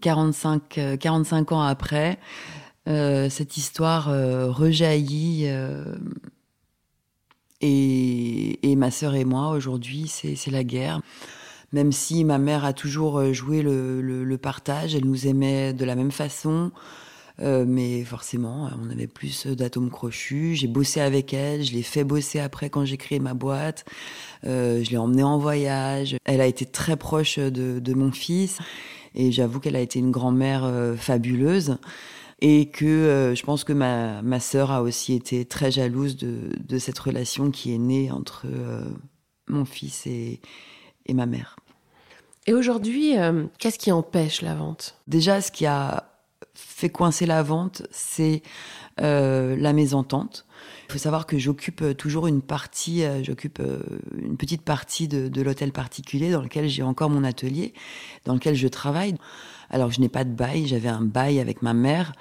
[0.02, 2.20] 45, 45 ans après,
[2.90, 4.08] euh, cette histoire
[4.54, 5.50] rejaillit.
[7.62, 11.02] Et, et, ma sœur et moi, aujourd'hui, c'est la guerre
[11.74, 15.72] même si ma mère a toujours euh, joué le, le, le partage, elle nous aimait
[15.72, 16.72] de la même façon.
[17.40, 20.56] Euh, mais forcément, on avait plus d'atomes crochus.
[20.56, 23.86] J'ai bossé avec elle, je l'ai fait bosser après quand j'ai créé ma boîte.
[24.46, 26.18] Euh, je l'ai emmenée en voyage.
[26.26, 28.60] Elle a été très proche de, de mon fils.
[29.16, 31.78] Et j'avoue qu'elle a été une grand-mère euh, fabuleuse.
[32.44, 36.50] Et que euh, je pense que ma, ma sœur a aussi été très jalouse de,
[36.68, 38.84] de cette relation qui est née entre euh,
[39.48, 40.42] mon fils et,
[41.06, 41.56] et ma mère.
[42.48, 44.98] Et aujourd'hui, euh, qu'est-ce qui empêche la vente?
[45.08, 46.10] Déjà, ce qui a
[46.56, 48.42] fait coincer la vente, c'est
[48.98, 50.46] la mésentente.
[50.88, 53.60] Il faut savoir que j'occupe toujours une partie, j'occupe
[54.16, 57.74] une petite partie de, de l'hôtel particulier dans lequel j'ai encore mon atelier,
[58.26, 59.16] dans lequel je travaille.
[59.72, 62.14] Alors, je n'ai pas de bail, j'avais un bail avec ma mère.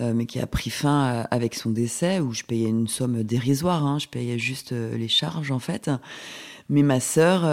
[0.00, 3.22] Euh, mais qui a pris fin euh, avec son décès, où je payais une somme
[3.22, 5.88] dérisoire, hein, je payais juste euh, les charges en fait.
[6.68, 7.44] Mais ma sœur,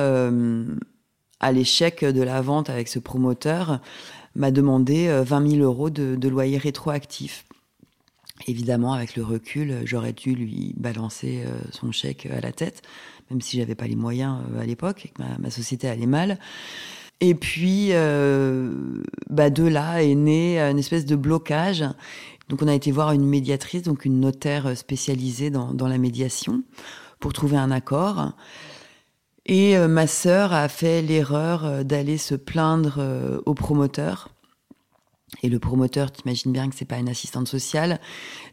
[1.41, 3.81] à l'échec de la vente avec ce promoteur,
[4.35, 7.43] m'a demandé 20 000 euros de, loyer rétroactif.
[8.47, 12.83] Évidemment, avec le recul, j'aurais dû lui balancer son chèque à la tête,
[13.29, 16.39] même si j'avais pas les moyens à l'époque et que ma, société allait mal.
[17.21, 18.73] Et puis, euh,
[19.29, 21.85] bah de là est né une espèce de blocage.
[22.49, 26.63] Donc, on a été voir une médiatrice, donc une notaire spécialisée dans, la médiation,
[27.19, 28.33] pour trouver un accord.
[29.45, 34.29] Et euh, ma sœur a fait l'erreur euh, d'aller se plaindre euh, au promoteur.
[35.43, 37.99] Et le promoteur, t'imagines bien que c'est pas une assistante sociale.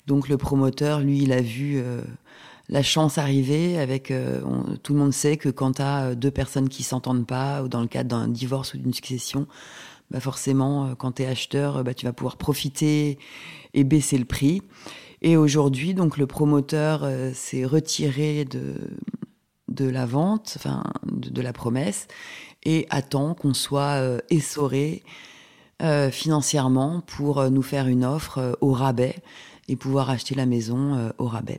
[0.06, 1.82] Donc le promoteur, lui, il a vu
[2.68, 4.12] la chance arriver avec
[4.82, 7.80] tout le monde sait que quand tu as deux personnes qui s'entendent pas ou dans
[7.80, 9.46] le cadre d'un divorce ou d'une succession,
[10.10, 13.18] bah forcément quand tu es acheteur, bah tu vas pouvoir profiter
[13.72, 14.62] et baisser le prix.
[15.22, 18.74] Et aujourd'hui, donc le promoteur s'est retiré de
[19.68, 22.08] de la vente, enfin de, la promesse,
[22.64, 25.02] et attend qu'on soit euh, essoré
[25.82, 29.16] euh, financièrement pour euh, nous faire une offre au rabais
[29.68, 31.58] et pouvoir acheter la maison au rabais.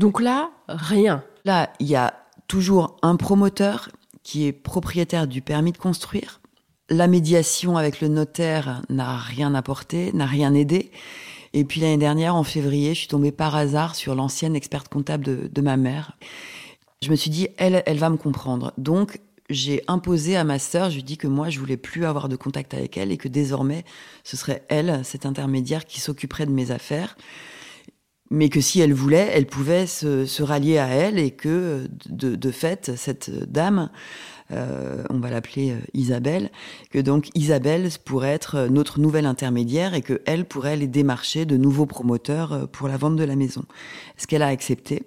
[0.00, 1.22] Donc là, rien.
[1.44, 2.14] Là, il y a
[2.48, 3.90] toujours un promoteur
[4.22, 6.40] qui est propriétaire du permis de construire.
[6.88, 10.90] La médiation avec le notaire n'a rien apporté, n'a rien aidé.
[11.52, 15.50] Et puis l'année dernière, en février, je suis tombée par hasard sur l'ancienne experte comptable
[15.52, 16.16] de, ma mère
[17.02, 18.72] je me suis dit, elle, elle va me comprendre.
[18.76, 22.04] Donc, j'ai imposé à ma sœur, je lui ai dit que moi, je voulais plus
[22.04, 23.84] avoir de contact avec elle et que désormais,
[24.22, 27.16] ce serait elle, cet intermédiaire, qui s'occuperait de mes affaires.
[28.30, 32.92] Mais que si elle voulait, elle pouvait se, rallier à elle et que, de, fait,
[32.96, 33.90] cette dame,
[34.52, 36.50] euh, on va l'appeler euh, Isabelle,
[36.90, 41.56] que donc Isabelle pourrait être notre nouvelle intermédiaire et que elle pourrait les démarcher de
[41.56, 43.64] nouveaux promoteurs euh, pour la vente de la maison.
[44.16, 45.04] Ce qu'elle a accepté.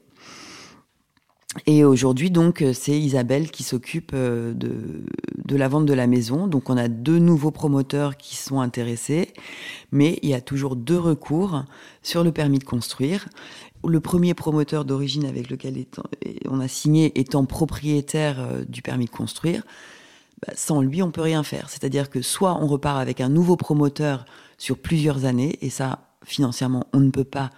[1.68, 6.48] Et aujourd'hui, donc, euh, c'est Isabelle qui s'occupe euh, de, la vente de la maison.
[6.48, 9.30] Donc, on a deux nouveaux promoteurs qui sont intéressés,
[9.92, 11.64] mais il y a toujours deux recours
[12.02, 13.30] sur le permis de construire.
[13.88, 15.86] Le premier promoteur d'origine avec lequel
[16.50, 19.64] on a signé étant propriétaire euh, du permis de construire,
[20.46, 21.70] bah, sans lui, on peut rien faire.
[21.70, 24.26] C'est-à-dire que soit on repart avec un nouveau promoteur
[24.58, 27.52] sur plusieurs années, et ça, financièrement, on ne peut pas,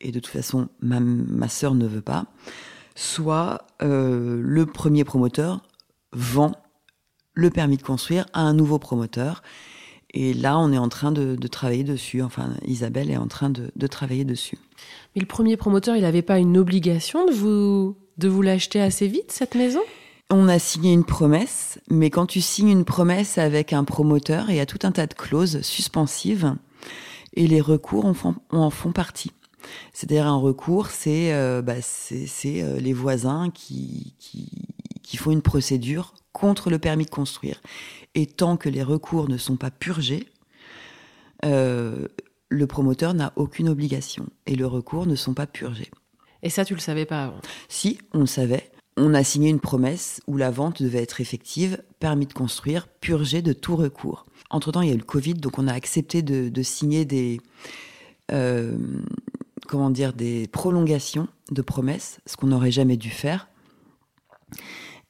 [0.00, 2.26] et de toute façon, ma, ma sœur ne veut pas
[2.96, 5.60] soit euh, le premier promoteur
[6.12, 6.52] vend
[7.34, 9.42] le permis de construire à un nouveau promoteur.
[10.10, 12.22] Et là, on est en train de, travailler dessus.
[12.22, 14.58] Enfin, Isabelle est en train de, travailler dessus.
[15.14, 19.06] Mais le premier promoteur, il n'avait pas une obligation de vous, de vous l'acheter assez
[19.06, 19.80] vite, cette maison?
[20.30, 24.56] On a signé une promesse, mais quand tu signes une promesse avec un promoteur, il
[24.56, 26.54] y a tout un tas de clauses suspensives
[27.34, 29.32] et les recours en font partie.
[29.92, 36.68] C'est-à-dire un recours, c'est euh, bah, euh, les voisins qui, qui, font une procédure contre
[36.68, 37.60] le permis de construire.
[38.14, 40.26] Et tant que les recours ne sont pas purgés,
[41.44, 42.08] euh,
[42.48, 45.90] le promoteur n'a aucune obligation et le recours ne sont pas purgés.
[46.42, 47.40] Et ça, tu le savais pas avant?
[47.68, 48.70] Si, on le savait.
[48.96, 53.42] On a signé une promesse où la vente devait être effective, permis de construire, purgé
[53.42, 54.26] de tout recours.
[54.48, 57.40] Entre-temps, il y a eu le Covid, donc on a accepté de, signer des,
[59.66, 63.48] comment dire, des prolongations de promesses, ce qu'on n'aurait jamais dû faire.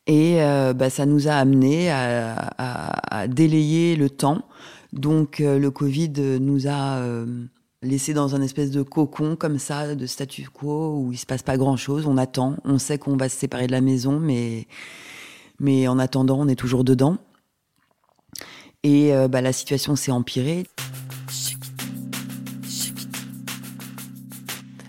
[0.07, 4.42] Et euh, bah, ça nous a amené à, délayer le temps.
[4.92, 7.45] Donc euh, le Covid nous a euh,
[7.83, 11.42] laissé dans un espèce de cocon comme ça, de statu quo, où il se passe
[11.42, 12.07] pas grand-chose.
[12.07, 14.66] On attend, on sait qu'on va se séparer de la maison, mais,
[15.59, 17.19] mais en attendant, on est toujours dedans.
[18.85, 20.64] Et bah, la situation s'est empirée.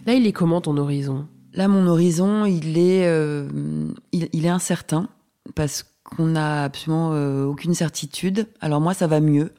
[0.07, 1.27] Là, il est comment ton horizon?
[1.53, 3.49] Là, mon horizon, il est, euh,
[4.13, 5.09] il, est incertain
[5.53, 8.47] parce qu'on n'a absolument euh, aucune certitude.
[8.61, 9.53] Alors moi, ça va mieux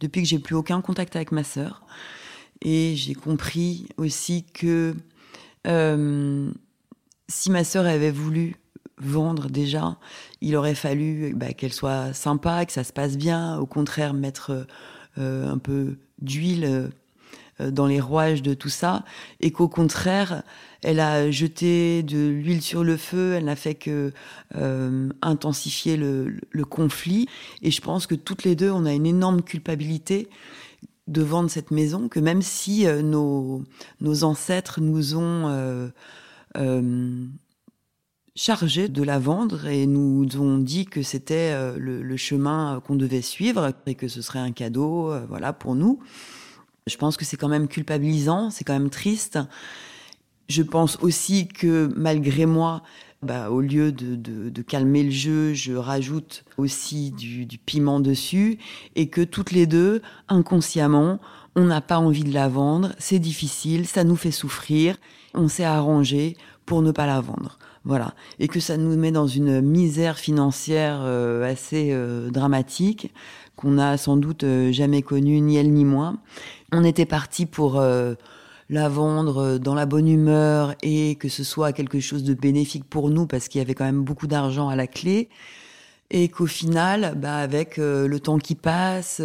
[0.00, 1.84] depuis que j'ai plus aucun contact avec ma sœur.
[2.62, 4.96] Et j'ai compris aussi que
[5.68, 6.50] euh,
[7.28, 8.56] si ma sœur avait voulu
[8.98, 9.98] vendre déjà,
[10.40, 13.56] il aurait fallu bah, qu'elle soit sympa, que ça se passe bien.
[13.58, 14.66] Au contraire, mettre
[15.16, 16.90] un peu d'huile
[17.70, 19.04] dans les rouages de tout ça,
[19.40, 20.42] et qu'au contraire,
[20.82, 24.12] elle a jeté de l'huile sur le feu, elle n'a fait que
[24.56, 27.28] euh, intensifier le, conflit.
[27.62, 30.28] Et je pense que toutes les deux, on a une énorme culpabilité
[31.06, 33.62] de vendre cette maison, que même si euh, nos,
[34.00, 35.92] nos ancêtres nous ont
[36.56, 37.26] euh,
[38.34, 43.22] chargés de la vendre et nous ont dit que c'était le, le, chemin qu'on devait
[43.22, 46.00] suivre et que ce serait un cadeau, voilà, pour nous.
[46.88, 49.38] Je pense que c'est quand même culpabilisant, c'est quand même triste.
[50.48, 52.82] Je pense aussi que malgré moi,
[53.22, 58.58] bah, au lieu de, de, calmer le jeu, je rajoute aussi du, du, piment dessus
[58.96, 61.20] et que toutes les deux, inconsciemment,
[61.54, 64.96] on n'a pas envie de la vendre, c'est difficile, ça nous fait souffrir.
[65.34, 67.58] On s'est arrangé pour ne pas la vendre.
[67.84, 68.14] Voilà.
[68.38, 73.12] Et que ça nous met dans une misère financière euh, assez euh, dramatique
[73.62, 76.16] qu'on n'a sans doute euh, jamais connue, ni elle ni moi.
[76.72, 77.80] On était parti pour
[78.70, 83.10] la vendre dans la bonne humeur et que ce soit quelque chose de bénéfique pour
[83.10, 85.28] nous parce qu'il y avait quand même beaucoup d'argent à la clé
[86.10, 89.20] et qu'au final, bah, avec le temps qui passe,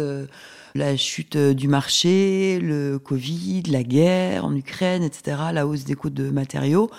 [0.74, 6.10] la chute du marché, le Covid, la guerre en Ukraine, etc., la hausse des coûts
[6.10, 6.90] de matériaux,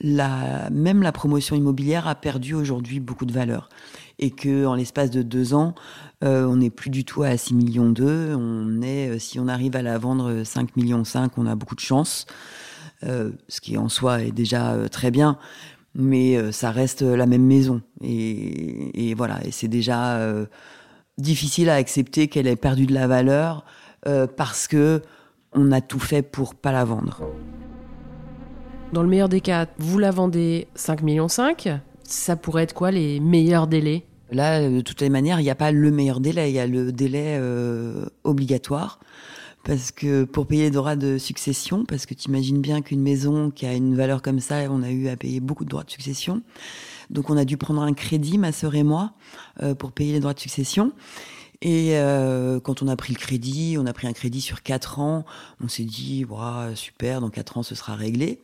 [0.00, 3.68] même la promotion immobilière a perdu aujourd'hui beaucoup de valeur.
[4.18, 5.74] Et que en l'espace de deux ans,
[6.24, 8.34] euh, on n'est plus du tout à 6 millions d'eux.
[8.34, 11.76] On est, euh, si on arrive à la vendre 5 millions 5, on a beaucoup
[11.76, 12.26] de chance.
[13.04, 15.38] Euh, ce qui en soi est déjà très bien.
[15.94, 17.80] Mais ça reste la même maison.
[18.02, 19.44] Et, voilà.
[19.44, 20.20] Et c'est déjà
[21.16, 23.64] difficile à accepter qu'elle ait perdu de la valeur
[24.36, 25.02] parce que
[25.54, 27.22] on a tout fait pour pas la vendre.
[28.92, 31.68] Dans le meilleur des cas, vous la vendez 5 millions 5.
[32.04, 34.04] Ça pourrait être quoi les meilleurs délais?
[34.30, 36.66] Là, de toutes les manières, il n'y a pas le meilleur délai, il y a
[36.66, 39.00] le délai euh, obligatoire.
[39.64, 43.50] Parce que pour payer les droits de succession, parce que tu imagines bien qu'une maison
[43.50, 45.90] qui a une valeur comme ça, on a eu à payer beaucoup de droits de
[45.90, 46.42] succession.
[47.10, 49.12] Donc on a dû prendre un crédit, ma sœur et moi,
[49.62, 50.92] euh, pour payer les droits de succession.
[51.60, 55.00] Et euh, quand on a pris le crédit, on a pris un crédit sur 4
[55.00, 55.24] ans,
[55.62, 58.40] on s'est dit, wow, super, dans 4 ans ce sera réglé.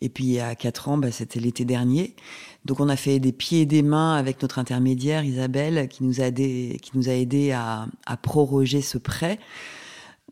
[0.00, 2.16] Et puis à 4 ans, bah, c'était l'été dernier.
[2.64, 6.20] Donc on a fait des pieds et des mains avec notre intermédiaire Isabelle qui nous
[6.20, 9.38] a aidé, qui nous a aidé à, à proroger ce prêt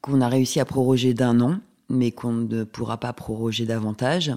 [0.01, 1.59] qu'on a réussi à proroger d'un an,
[1.89, 4.33] mais qu'on ne pourra pas proroger davantage.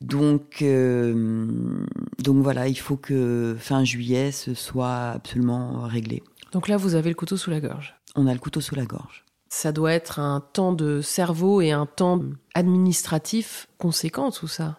[0.00, 1.84] Donc, euh,
[2.18, 6.22] donc voilà, il faut que fin juillet ce soit absolument réglé.
[6.52, 7.94] Donc là, vous avez le couteau sous la gorge.
[8.16, 11.72] On a le couteau sous la gorge ça doit être un temps de cerveau et
[11.72, 12.22] un temps
[12.54, 14.78] administratif conséquent, tout ça.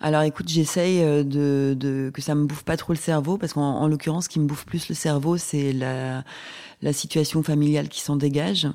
[0.00, 3.86] Alors écoute, j'essaye euh, de, que ça me bouffe pas trop le cerveau, parce qu'en
[3.88, 6.22] l'occurrence, ce qui me bouffe plus le cerveau, c'est la,
[6.82, 8.68] la situation familiale qui s'en dégage.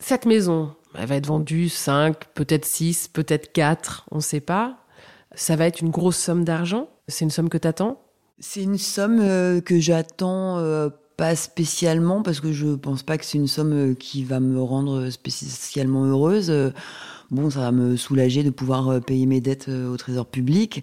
[0.00, 4.78] Cette maison, elle va être vendue 5, peut-être 6, peut-être 4, on ne sait pas.
[5.34, 6.88] Ça va être une grosse somme d'argent?
[7.06, 8.00] C'est une somme que tu attends
[8.40, 10.88] C'est une somme euh, que j'attends euh,
[11.18, 14.62] pas spécialement parce que je pense pas que c'est une somme euh, qui va me
[14.62, 16.72] rendre spécialement heureuse.
[17.32, 20.82] Bon, ça va me soulager de pouvoir euh, payer mes dettes euh, au trésor public,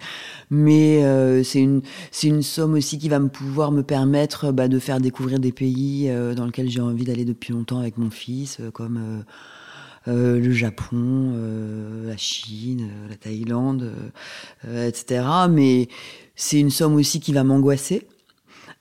[0.51, 1.01] mais
[1.43, 1.81] c'est une
[2.11, 5.53] c'est une somme aussi qui va me pouvoir me permettre bah, de faire découvrir des
[5.53, 9.23] pays dans lesquels j'ai envie d'aller depuis longtemps avec mon fils, comme
[10.05, 11.33] le Japon,
[12.05, 13.91] la Chine, la Thaïlande,
[14.63, 15.23] etc.
[15.49, 15.87] Mais
[16.35, 18.07] c'est une somme aussi qui va m'angoisser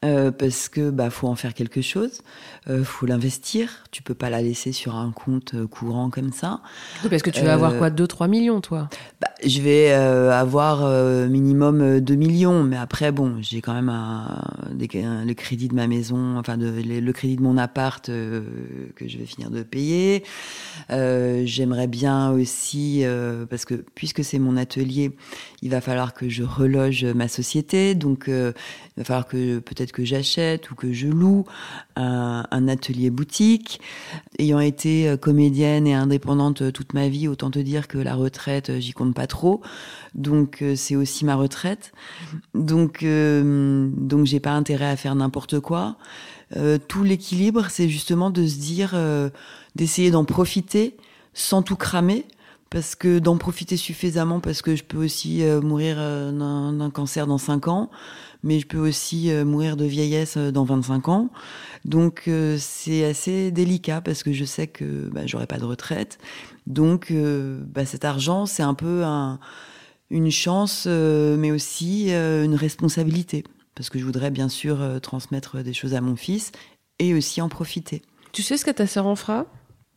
[0.04, 2.20] euh, parce que bah faut en faire quelque chose,
[2.68, 3.84] euh, faut l'investir.
[3.90, 6.60] Tu peux pas la laisser sur un compte euh, courant comme ça.
[7.02, 8.88] Oui, parce que tu vas avoir euh, quoi, 2-3 millions, toi?
[9.20, 10.86] bah, Je vais avoir
[11.28, 14.42] minimum 2 millions, mais après bon, j'ai quand même un,
[14.78, 19.26] le crédit de ma maison, enfin de, le crédit de mon appart que je vais
[19.26, 20.24] finir de payer.
[20.90, 23.04] J'aimerais bien aussi,
[23.48, 25.12] parce que puisque c'est mon atelier,
[25.62, 28.52] il va falloir que je reloge ma société, donc il
[28.96, 31.46] va falloir que peut-être que j'achète ou que je loue
[31.96, 33.80] un, un, atelier boutique.
[34.38, 38.14] Ayant été euh, comédienne et indépendante euh, toute ma vie, autant te dire que la
[38.14, 39.62] retraite, euh, j'y compte pas trop.
[40.14, 41.92] Donc c'est aussi ma retraite.
[42.54, 45.96] Donc donc j'ai pas intérêt à faire n'importe quoi.
[46.86, 48.94] tout l'équilibre, c'est justement de se dire,
[49.74, 50.96] d'essayer d'en profiter
[51.32, 52.26] sans tout cramer
[52.70, 57.68] parce que d'en profiter suffisamment parce que je peux aussi mourir d'un cancer dans 5
[57.68, 57.90] ans
[58.44, 61.30] mais je peux aussi euh, mourir de vieillesse euh, dans 25 ans.
[61.84, 66.18] Donc euh, c'est assez délicat parce que je sais que bah, j'aurai pas de retraite.
[66.66, 69.38] Donc bah, cet argent, c'est un peu un,
[70.08, 73.44] une chance, mais aussi une responsabilité.
[73.74, 76.52] Parce que je voudrais bien sûr transmettre des choses à mon fils
[76.98, 78.00] et aussi en profiter.
[78.32, 79.44] Tu sais ce que ta sœur en fera?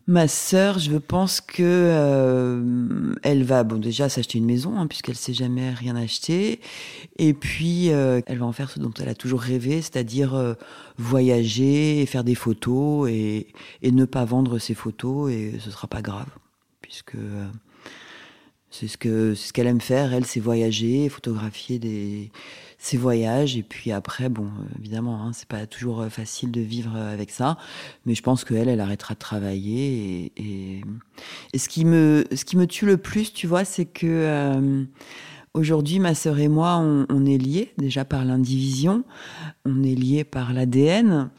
[0.10, 5.18] Ma sœur, je pense que euh, elle va bon déjà s'acheter une maison hein, puisqu'elle
[5.18, 6.62] sait jamais rien acheter,
[7.18, 10.54] et puis euh, elle va en faire ce dont elle a toujours rêvé, c'est-à-dire euh,
[10.98, 13.48] voyager et faire des photos et,
[13.84, 16.30] ne pas vendre ses photos et ce sera pas grave
[16.82, 17.18] puisque
[18.70, 20.14] c'est ce c'est ce qu'elle aime faire.
[20.14, 22.32] Elle, c'est voyager, photographier des
[22.88, 23.58] ses voyages.
[23.58, 24.48] Et puis après, bon,
[24.80, 27.58] évidemment, hein, c'est pas toujours euh, facile de vivre euh, avec ça.
[28.06, 30.32] Mais je pense qu'elle, elle arrêtera de travailler.
[30.38, 30.82] Et,
[31.58, 34.84] ce qui me ce qui me tue le plus, tu vois, c'est que euh,
[35.54, 39.04] Aujourd'hui, ma sœur et moi, on, est liés déjà par l'indivision,
[39.66, 41.32] on est liés par l'ADN,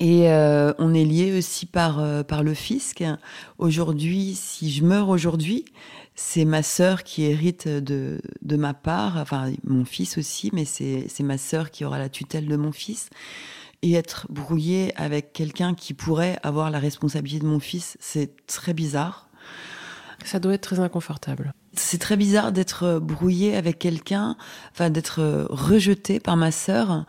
[0.00, 3.04] Et on est lié aussi par, par le fisc.
[3.58, 5.66] Aujourd'hui, si je meurs aujourd'hui,
[6.22, 11.08] c'est ma sœur qui hérite de, de ma part, enfin mon fils aussi, mais c'est
[11.20, 13.08] ma sœur qui aura la tutelle de mon fils.
[13.80, 18.74] Et être brouillé avec quelqu'un qui pourrait avoir la responsabilité de mon fils, c'est très
[18.74, 19.30] bizarre.
[20.26, 21.54] Ça doit être très inconfortable.
[21.72, 24.36] C'est très bizarre d'être brouillé avec quelqu'un,
[24.72, 27.06] enfin d'être rejeté par ma sœur.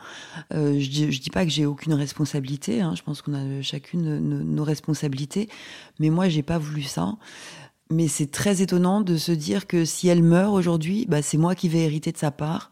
[0.54, 2.80] Euh, je, dis, dis pas que j'ai aucune responsabilité.
[2.80, 5.50] Hein, je pense qu'on a chacune nos, responsabilités,
[6.00, 7.16] mais moi j'ai pas voulu ça.
[7.92, 11.56] Mais c'est très étonnant de se dire que si elle meurt aujourd'hui, bah, c'est moi
[11.56, 12.72] qui vais hériter de sa part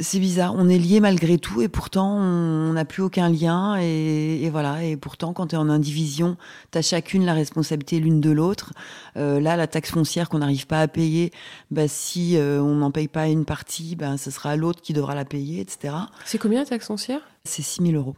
[0.00, 4.48] c'est bizarre, on est liés malgré tout et pourtant on n'a plus aucun lien et,
[4.50, 4.84] voilà.
[4.84, 6.36] Et pourtant, quand tu es en indivision,
[6.70, 8.72] tu as chacune la responsabilité l'une de l'autre.
[9.16, 11.32] Euh, là, la taxe foncière qu'on n'arrive pas à payer,
[11.70, 15.14] bah, si euh, on n'en paye pas une partie, bah, ce sera l'autre qui devra
[15.14, 15.94] la payer, etc.
[16.24, 17.20] C'est combien la taxe foncière?
[17.44, 18.16] C'est 6 000 euros.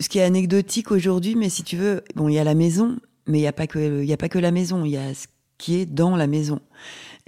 [0.00, 2.98] Ce qui est anecdotique aujourd'hui, mais si tu veux, bon, il y a la maison,
[3.26, 5.12] mais il n'y a pas que, y a pas que la maison, il y a
[5.62, 6.58] qui est dans la maison.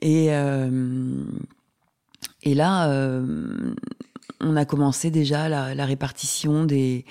[0.02, 1.24] Et euh,
[2.44, 3.72] là, euh,
[4.40, 7.04] on a commencé déjà la, répartition des,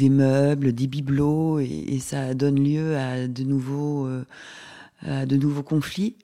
[0.00, 6.16] meubles, des bibelots, et, ça donne lieu à de nouveaux, euh, conflits.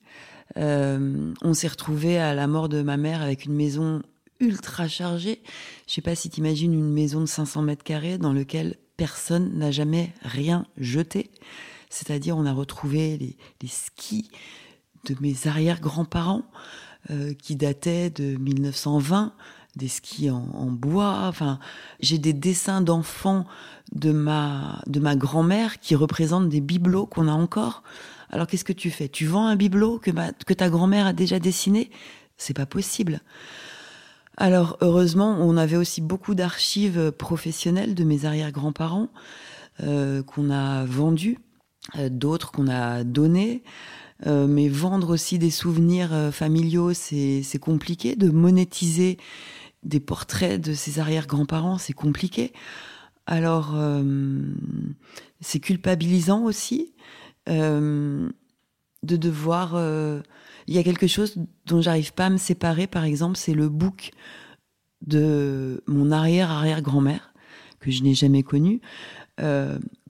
[0.57, 4.01] On s'est retrouvé à la mort de ma mère avec une maison
[4.41, 5.43] ultra chargée.
[5.87, 9.59] Je sais pas si tu imagines une maison de 500 mètres carrés dans laquelle personne
[9.59, 11.30] n'a jamais rien jeté.
[11.93, 13.18] C'est-à-dire, on a retrouvé
[13.61, 14.30] les, skis
[15.05, 16.43] de mes arrière-grands-parents.
[17.11, 19.32] Euh, qui datait de 1920,
[19.74, 21.22] des skis en, bois.
[21.24, 21.59] Enfin,
[21.99, 23.45] j'ai des dessins d'enfants
[23.90, 27.82] de ma de ma grand-mère qui représentent des bibelots qu'on a encore.
[28.30, 29.09] Alors qu'est-ce que tu fais?
[29.09, 30.12] Tu vends un bibelot que
[30.45, 31.90] que ta grand-mère a déjà dessiné?
[32.36, 33.20] C'est pas possible.
[34.36, 39.09] Alors heureusement, on avait aussi beaucoup d'archives professionnelles de mes arrière-grands-parents
[39.82, 41.38] euh, qu'on a vendues,
[42.11, 43.62] d'autres qu'on a données.
[44.26, 48.14] Euh, mais vendre aussi des souvenirs euh, familiaux, c'est compliqué.
[48.14, 49.18] De monétiser
[49.83, 52.53] des portraits de ses arrière-grands-parents, c'est compliqué.
[53.26, 54.03] Alors, euh,
[55.41, 56.93] c'est culpabilisant aussi
[57.47, 58.33] de
[59.03, 59.74] devoir.
[60.68, 63.68] Il y a quelque chose dont j'arrive pas à me séparer, par exemple, c'est le
[63.68, 64.12] book
[65.05, 67.35] de mon arrière-arrière-grand-mère
[67.80, 68.80] que je n'ai jamais connu.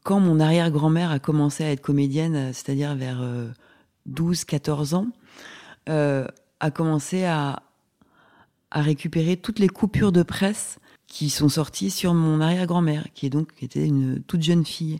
[0.02, 3.22] Quand mon arrière-grand-mère a commencé à être comédienne, c'est-à-dire vers
[4.08, 5.06] 12-14 ans,
[5.88, 6.26] euh,
[6.60, 7.62] a commencé à,
[8.70, 10.78] à récupérer toutes les coupures de presse
[11.08, 14.98] qui sont sorties sur mon arrière-grand-mère, qui est donc qui était une toute jeune fille.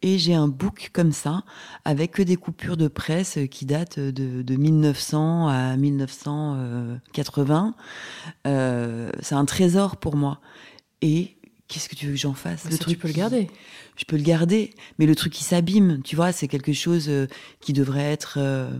[0.00, 1.44] Et j'ai un book comme ça,
[1.84, 7.74] avec que des coupures de presse qui datent de, de 1900 à 1980.
[8.46, 10.40] Euh, c'est un trésor pour moi.
[11.00, 11.36] Et
[11.72, 12.70] qu'est-ce que tu veux que j'en fasse?
[12.70, 13.48] Le truc, tu peux le garder.
[13.96, 17.26] Je peux le garder, mais le truc qui s'abîme, tu vois, c'est quelque chose euh,
[17.60, 18.70] qui devrait être euh,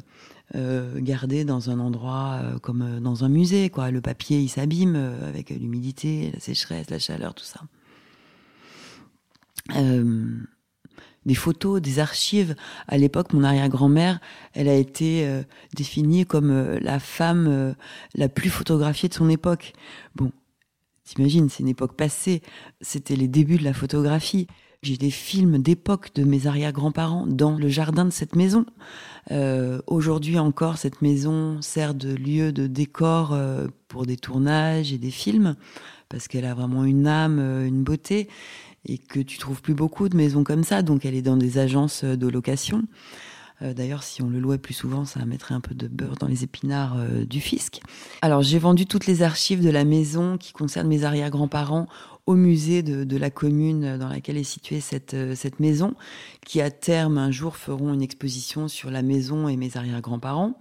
[0.55, 3.91] euh, gardé dans un endroit comme dans un musée, quoi.
[3.91, 7.61] Le papier, il s'abîme avec l'humidité, la sécheresse, la chaleur, tout ça.
[11.25, 12.55] des photos, des archives.
[12.89, 14.21] À l'époque, mon arrière-grand-mère,
[14.53, 15.27] elle a été
[15.75, 17.75] définie comme la femme
[18.15, 19.73] la plus photographiée de son époque.
[20.17, 20.33] Bon,
[21.05, 22.43] T'imagines, c'est une époque passée,
[22.81, 24.47] c'était les débuts de la photographie.
[24.83, 28.67] J'ai des films d'époque de mes arrière-grands-parents dans le jardin de cette maison.
[29.31, 34.99] Euh, Aujourd'hui encore, cette maison sert de lieu de décor euh, pour des tournages et
[34.99, 35.55] des films,
[36.09, 38.29] parce qu'elle a vraiment une âme, euh, une beauté,
[38.85, 40.83] et que tu trouves plus beaucoup de maisons comme ça.
[40.83, 42.83] Donc elle est dans des agences de location.
[43.63, 46.27] Euh, d'ailleurs, si on le louait plus souvent, ça mettrait un peu de beurre dans
[46.27, 47.81] les épinards euh, du fisc.
[48.21, 51.87] Alors, j'ai vendu toutes les archives de la maison qui concernent mes arrière-grands-parents
[52.27, 55.95] au musée de, la commune dans laquelle est située cette, euh, cette maison,
[56.47, 60.55] qui à terme, un jour, feront une exposition sur la maison et mes arrière-grands-parents.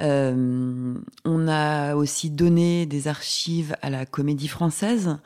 [0.00, 5.16] on a aussi donné des archives à la comédie française.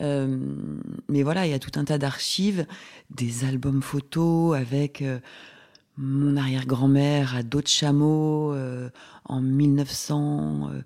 [0.00, 2.66] mais voilà, il y a tout un tas d'archives,
[3.10, 5.04] des albums photos avec
[5.96, 8.90] mon arrière-grand-mère à d'autres chameaux euh,
[9.24, 10.82] en 1900 euh,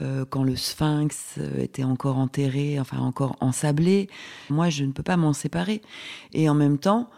[0.00, 4.08] euh, quand le sphinx était encore enterré enfin encore ensablé.
[4.50, 5.82] Moi je ne peux pas m'en séparer.
[6.32, 7.10] Et en même temps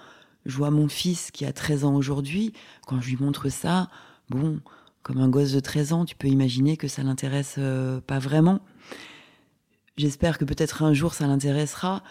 [0.47, 2.53] je vois mon fils qui a 13 ans aujourd'hui.
[2.87, 3.91] Quand je lui montre ça
[4.31, 4.61] bon
[5.03, 7.59] comme un gosse de 13 ans tu peux imaginer que ça l'intéresse
[8.07, 8.61] pas vraiment.
[9.99, 12.03] J'espère que peut-être un jour ça l'intéressera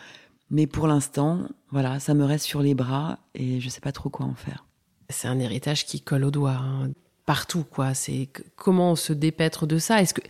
[0.51, 1.39] mais pour l'instant
[1.71, 4.63] voilà ça me reste sur les bras et je sais pas trop quoi en faire
[5.13, 6.59] c'est un héritage qui colle au doigt.
[6.59, 6.89] Hein.
[7.25, 7.93] Partout, quoi.
[7.93, 10.01] C'est comment on se dépêtre de ça?
[10.01, 10.21] Est-ce que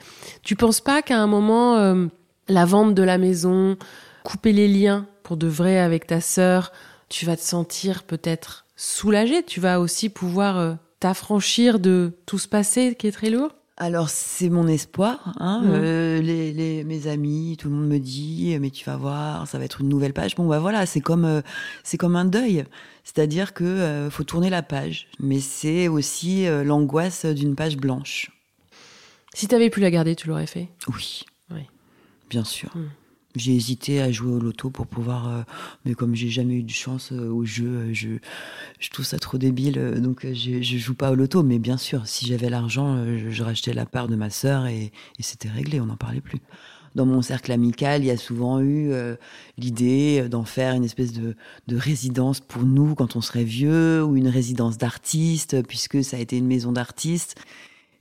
[0.43, 2.05] tu penses pas qu'à un moment, euh,
[2.47, 3.77] la vente de la maison,
[4.23, 6.71] couper les liens pour de vrai avec ta sœur,
[7.09, 9.43] tu vas te sentir peut-être soulagé.
[9.43, 13.51] Tu vas aussi pouvoir euh, t'affranchir de tout ce passé qui est très lourd?
[13.77, 15.33] Alors c'est mon espoir.
[15.39, 15.71] Hein, Mhm.
[15.73, 19.57] euh, les, les- mes amis, tout le monde me dit, mais tu vas voir, ça
[19.57, 20.35] va être une nouvelle page.
[20.35, 21.41] Bon bah voilà, c'est comme euh,
[21.83, 22.65] c'est comme un deuil.
[23.03, 28.29] C'est-à-dire que euh, faut tourner la page, mais c'est aussi l'angoisse d'une page blanche.
[29.33, 30.69] Si t'avais pu la garder, tu l'aurais fait?
[30.95, 31.23] Oui.
[31.51, 31.61] Oui.
[32.29, 32.69] Bien sûr.
[32.75, 32.87] Hmm.
[33.35, 35.41] J'ai hésité à jouer au loto pour pouvoir, euh,
[35.85, 38.09] mais comme j'ai jamais eu de chance euh, au jeu, euh, je,
[38.79, 41.41] je trouve ça trop débile, donc je, je joue pas au loto.
[41.43, 44.91] Mais bien sûr, si j'avais l'argent, je, je rachetais la part de ma sœur et,
[45.17, 46.41] et c'était réglé, on n'en parlait plus.
[46.95, 49.15] Dans mon cercle amical, il y a souvent eu euh,
[49.57, 51.35] l'idée d'en faire une espèce de,
[51.67, 56.19] de résidence pour nous quand on serait vieux, ou une résidence d'artistes, puisque ça a
[56.19, 57.35] été une maison d'artistes.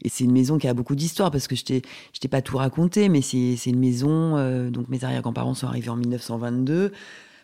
[0.03, 1.83] Et c'est une maison qui a beaucoup d'histoire parce que je t'ai,
[2.13, 4.37] je t'ai pas tout raconté, mais c'est, c'est une maison.
[4.37, 6.93] euh, donc mes arrière-grands-parents sont arrivés en 1922.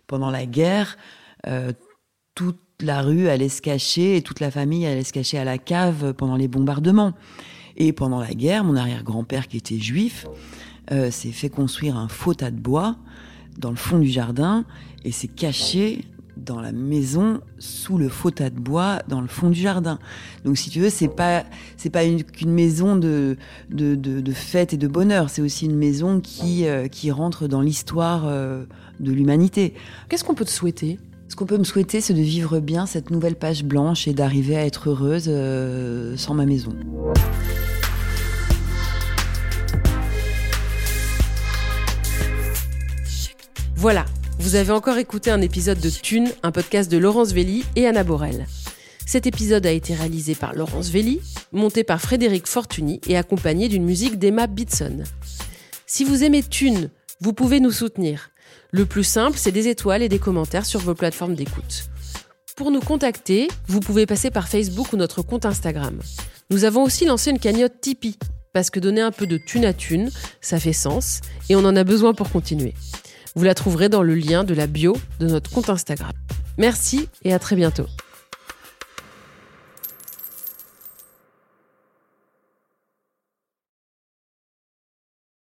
[0.06, 0.96] Pendant la guerre,
[1.46, 1.72] euh,
[2.34, 5.58] toute la rue allait se cacher et toute la famille allait se cacher à la
[5.58, 7.12] cave pendant les bombardements.
[7.76, 10.26] Et pendant la guerre, mon arrière-grand-père qui était juif
[10.90, 12.96] euh, s'est fait construire un faux tas de bois
[13.56, 14.64] dans le fond du jardin
[15.04, 16.04] et s'est caché
[16.44, 19.98] dans la maison sous le faux tas de bois dans le fond du jardin.
[20.44, 21.44] Donc si tu veux, c'est pas
[21.76, 23.36] c'est pas une- qu'une maison de,
[23.70, 27.48] de, de, de fête et de bonheur, c'est aussi une maison qui, euh, qui rentre
[27.48, 28.64] dans l'histoire euh,
[29.00, 29.74] de l'humanité.
[30.08, 30.98] Qu'est-ce qu'on peut te souhaiter?
[31.28, 34.56] Ce qu'on peut me souhaiter, c'est de vivre bien cette nouvelle page blanche et d'arriver
[34.56, 36.74] à être heureuse euh, sans ma maison.
[43.76, 44.04] Voilà,
[44.38, 48.04] vous avez encore écouté un épisode de Thune, un podcast de Laurence Velli et Anna
[48.04, 48.46] Borel.
[49.04, 51.20] Cet épisode a été réalisé par Laurence Velli,
[51.52, 55.02] monté par Frédéric Fortuny et accompagné d'une musique d'Emma Bitson.
[55.86, 58.30] Si vous aimez Thune, vous pouvez nous soutenir.
[58.70, 61.88] Le plus simple, c'est des étoiles et des commentaires sur vos plateformes d'écoute.
[62.56, 65.98] Pour nous contacter, vous pouvez passer par Facebook ou notre compte Instagram.
[66.50, 68.18] Nous avons aussi lancé une cagnotte Tipeee,
[68.52, 70.10] parce que donner un peu de thune à thune,
[70.40, 72.74] ça fait sens, et on en a besoin pour continuer.
[73.38, 76.10] Vous la trouverez dans le lien de la bio de notre compte Instagram.
[76.56, 77.86] Merci et à très bientôt.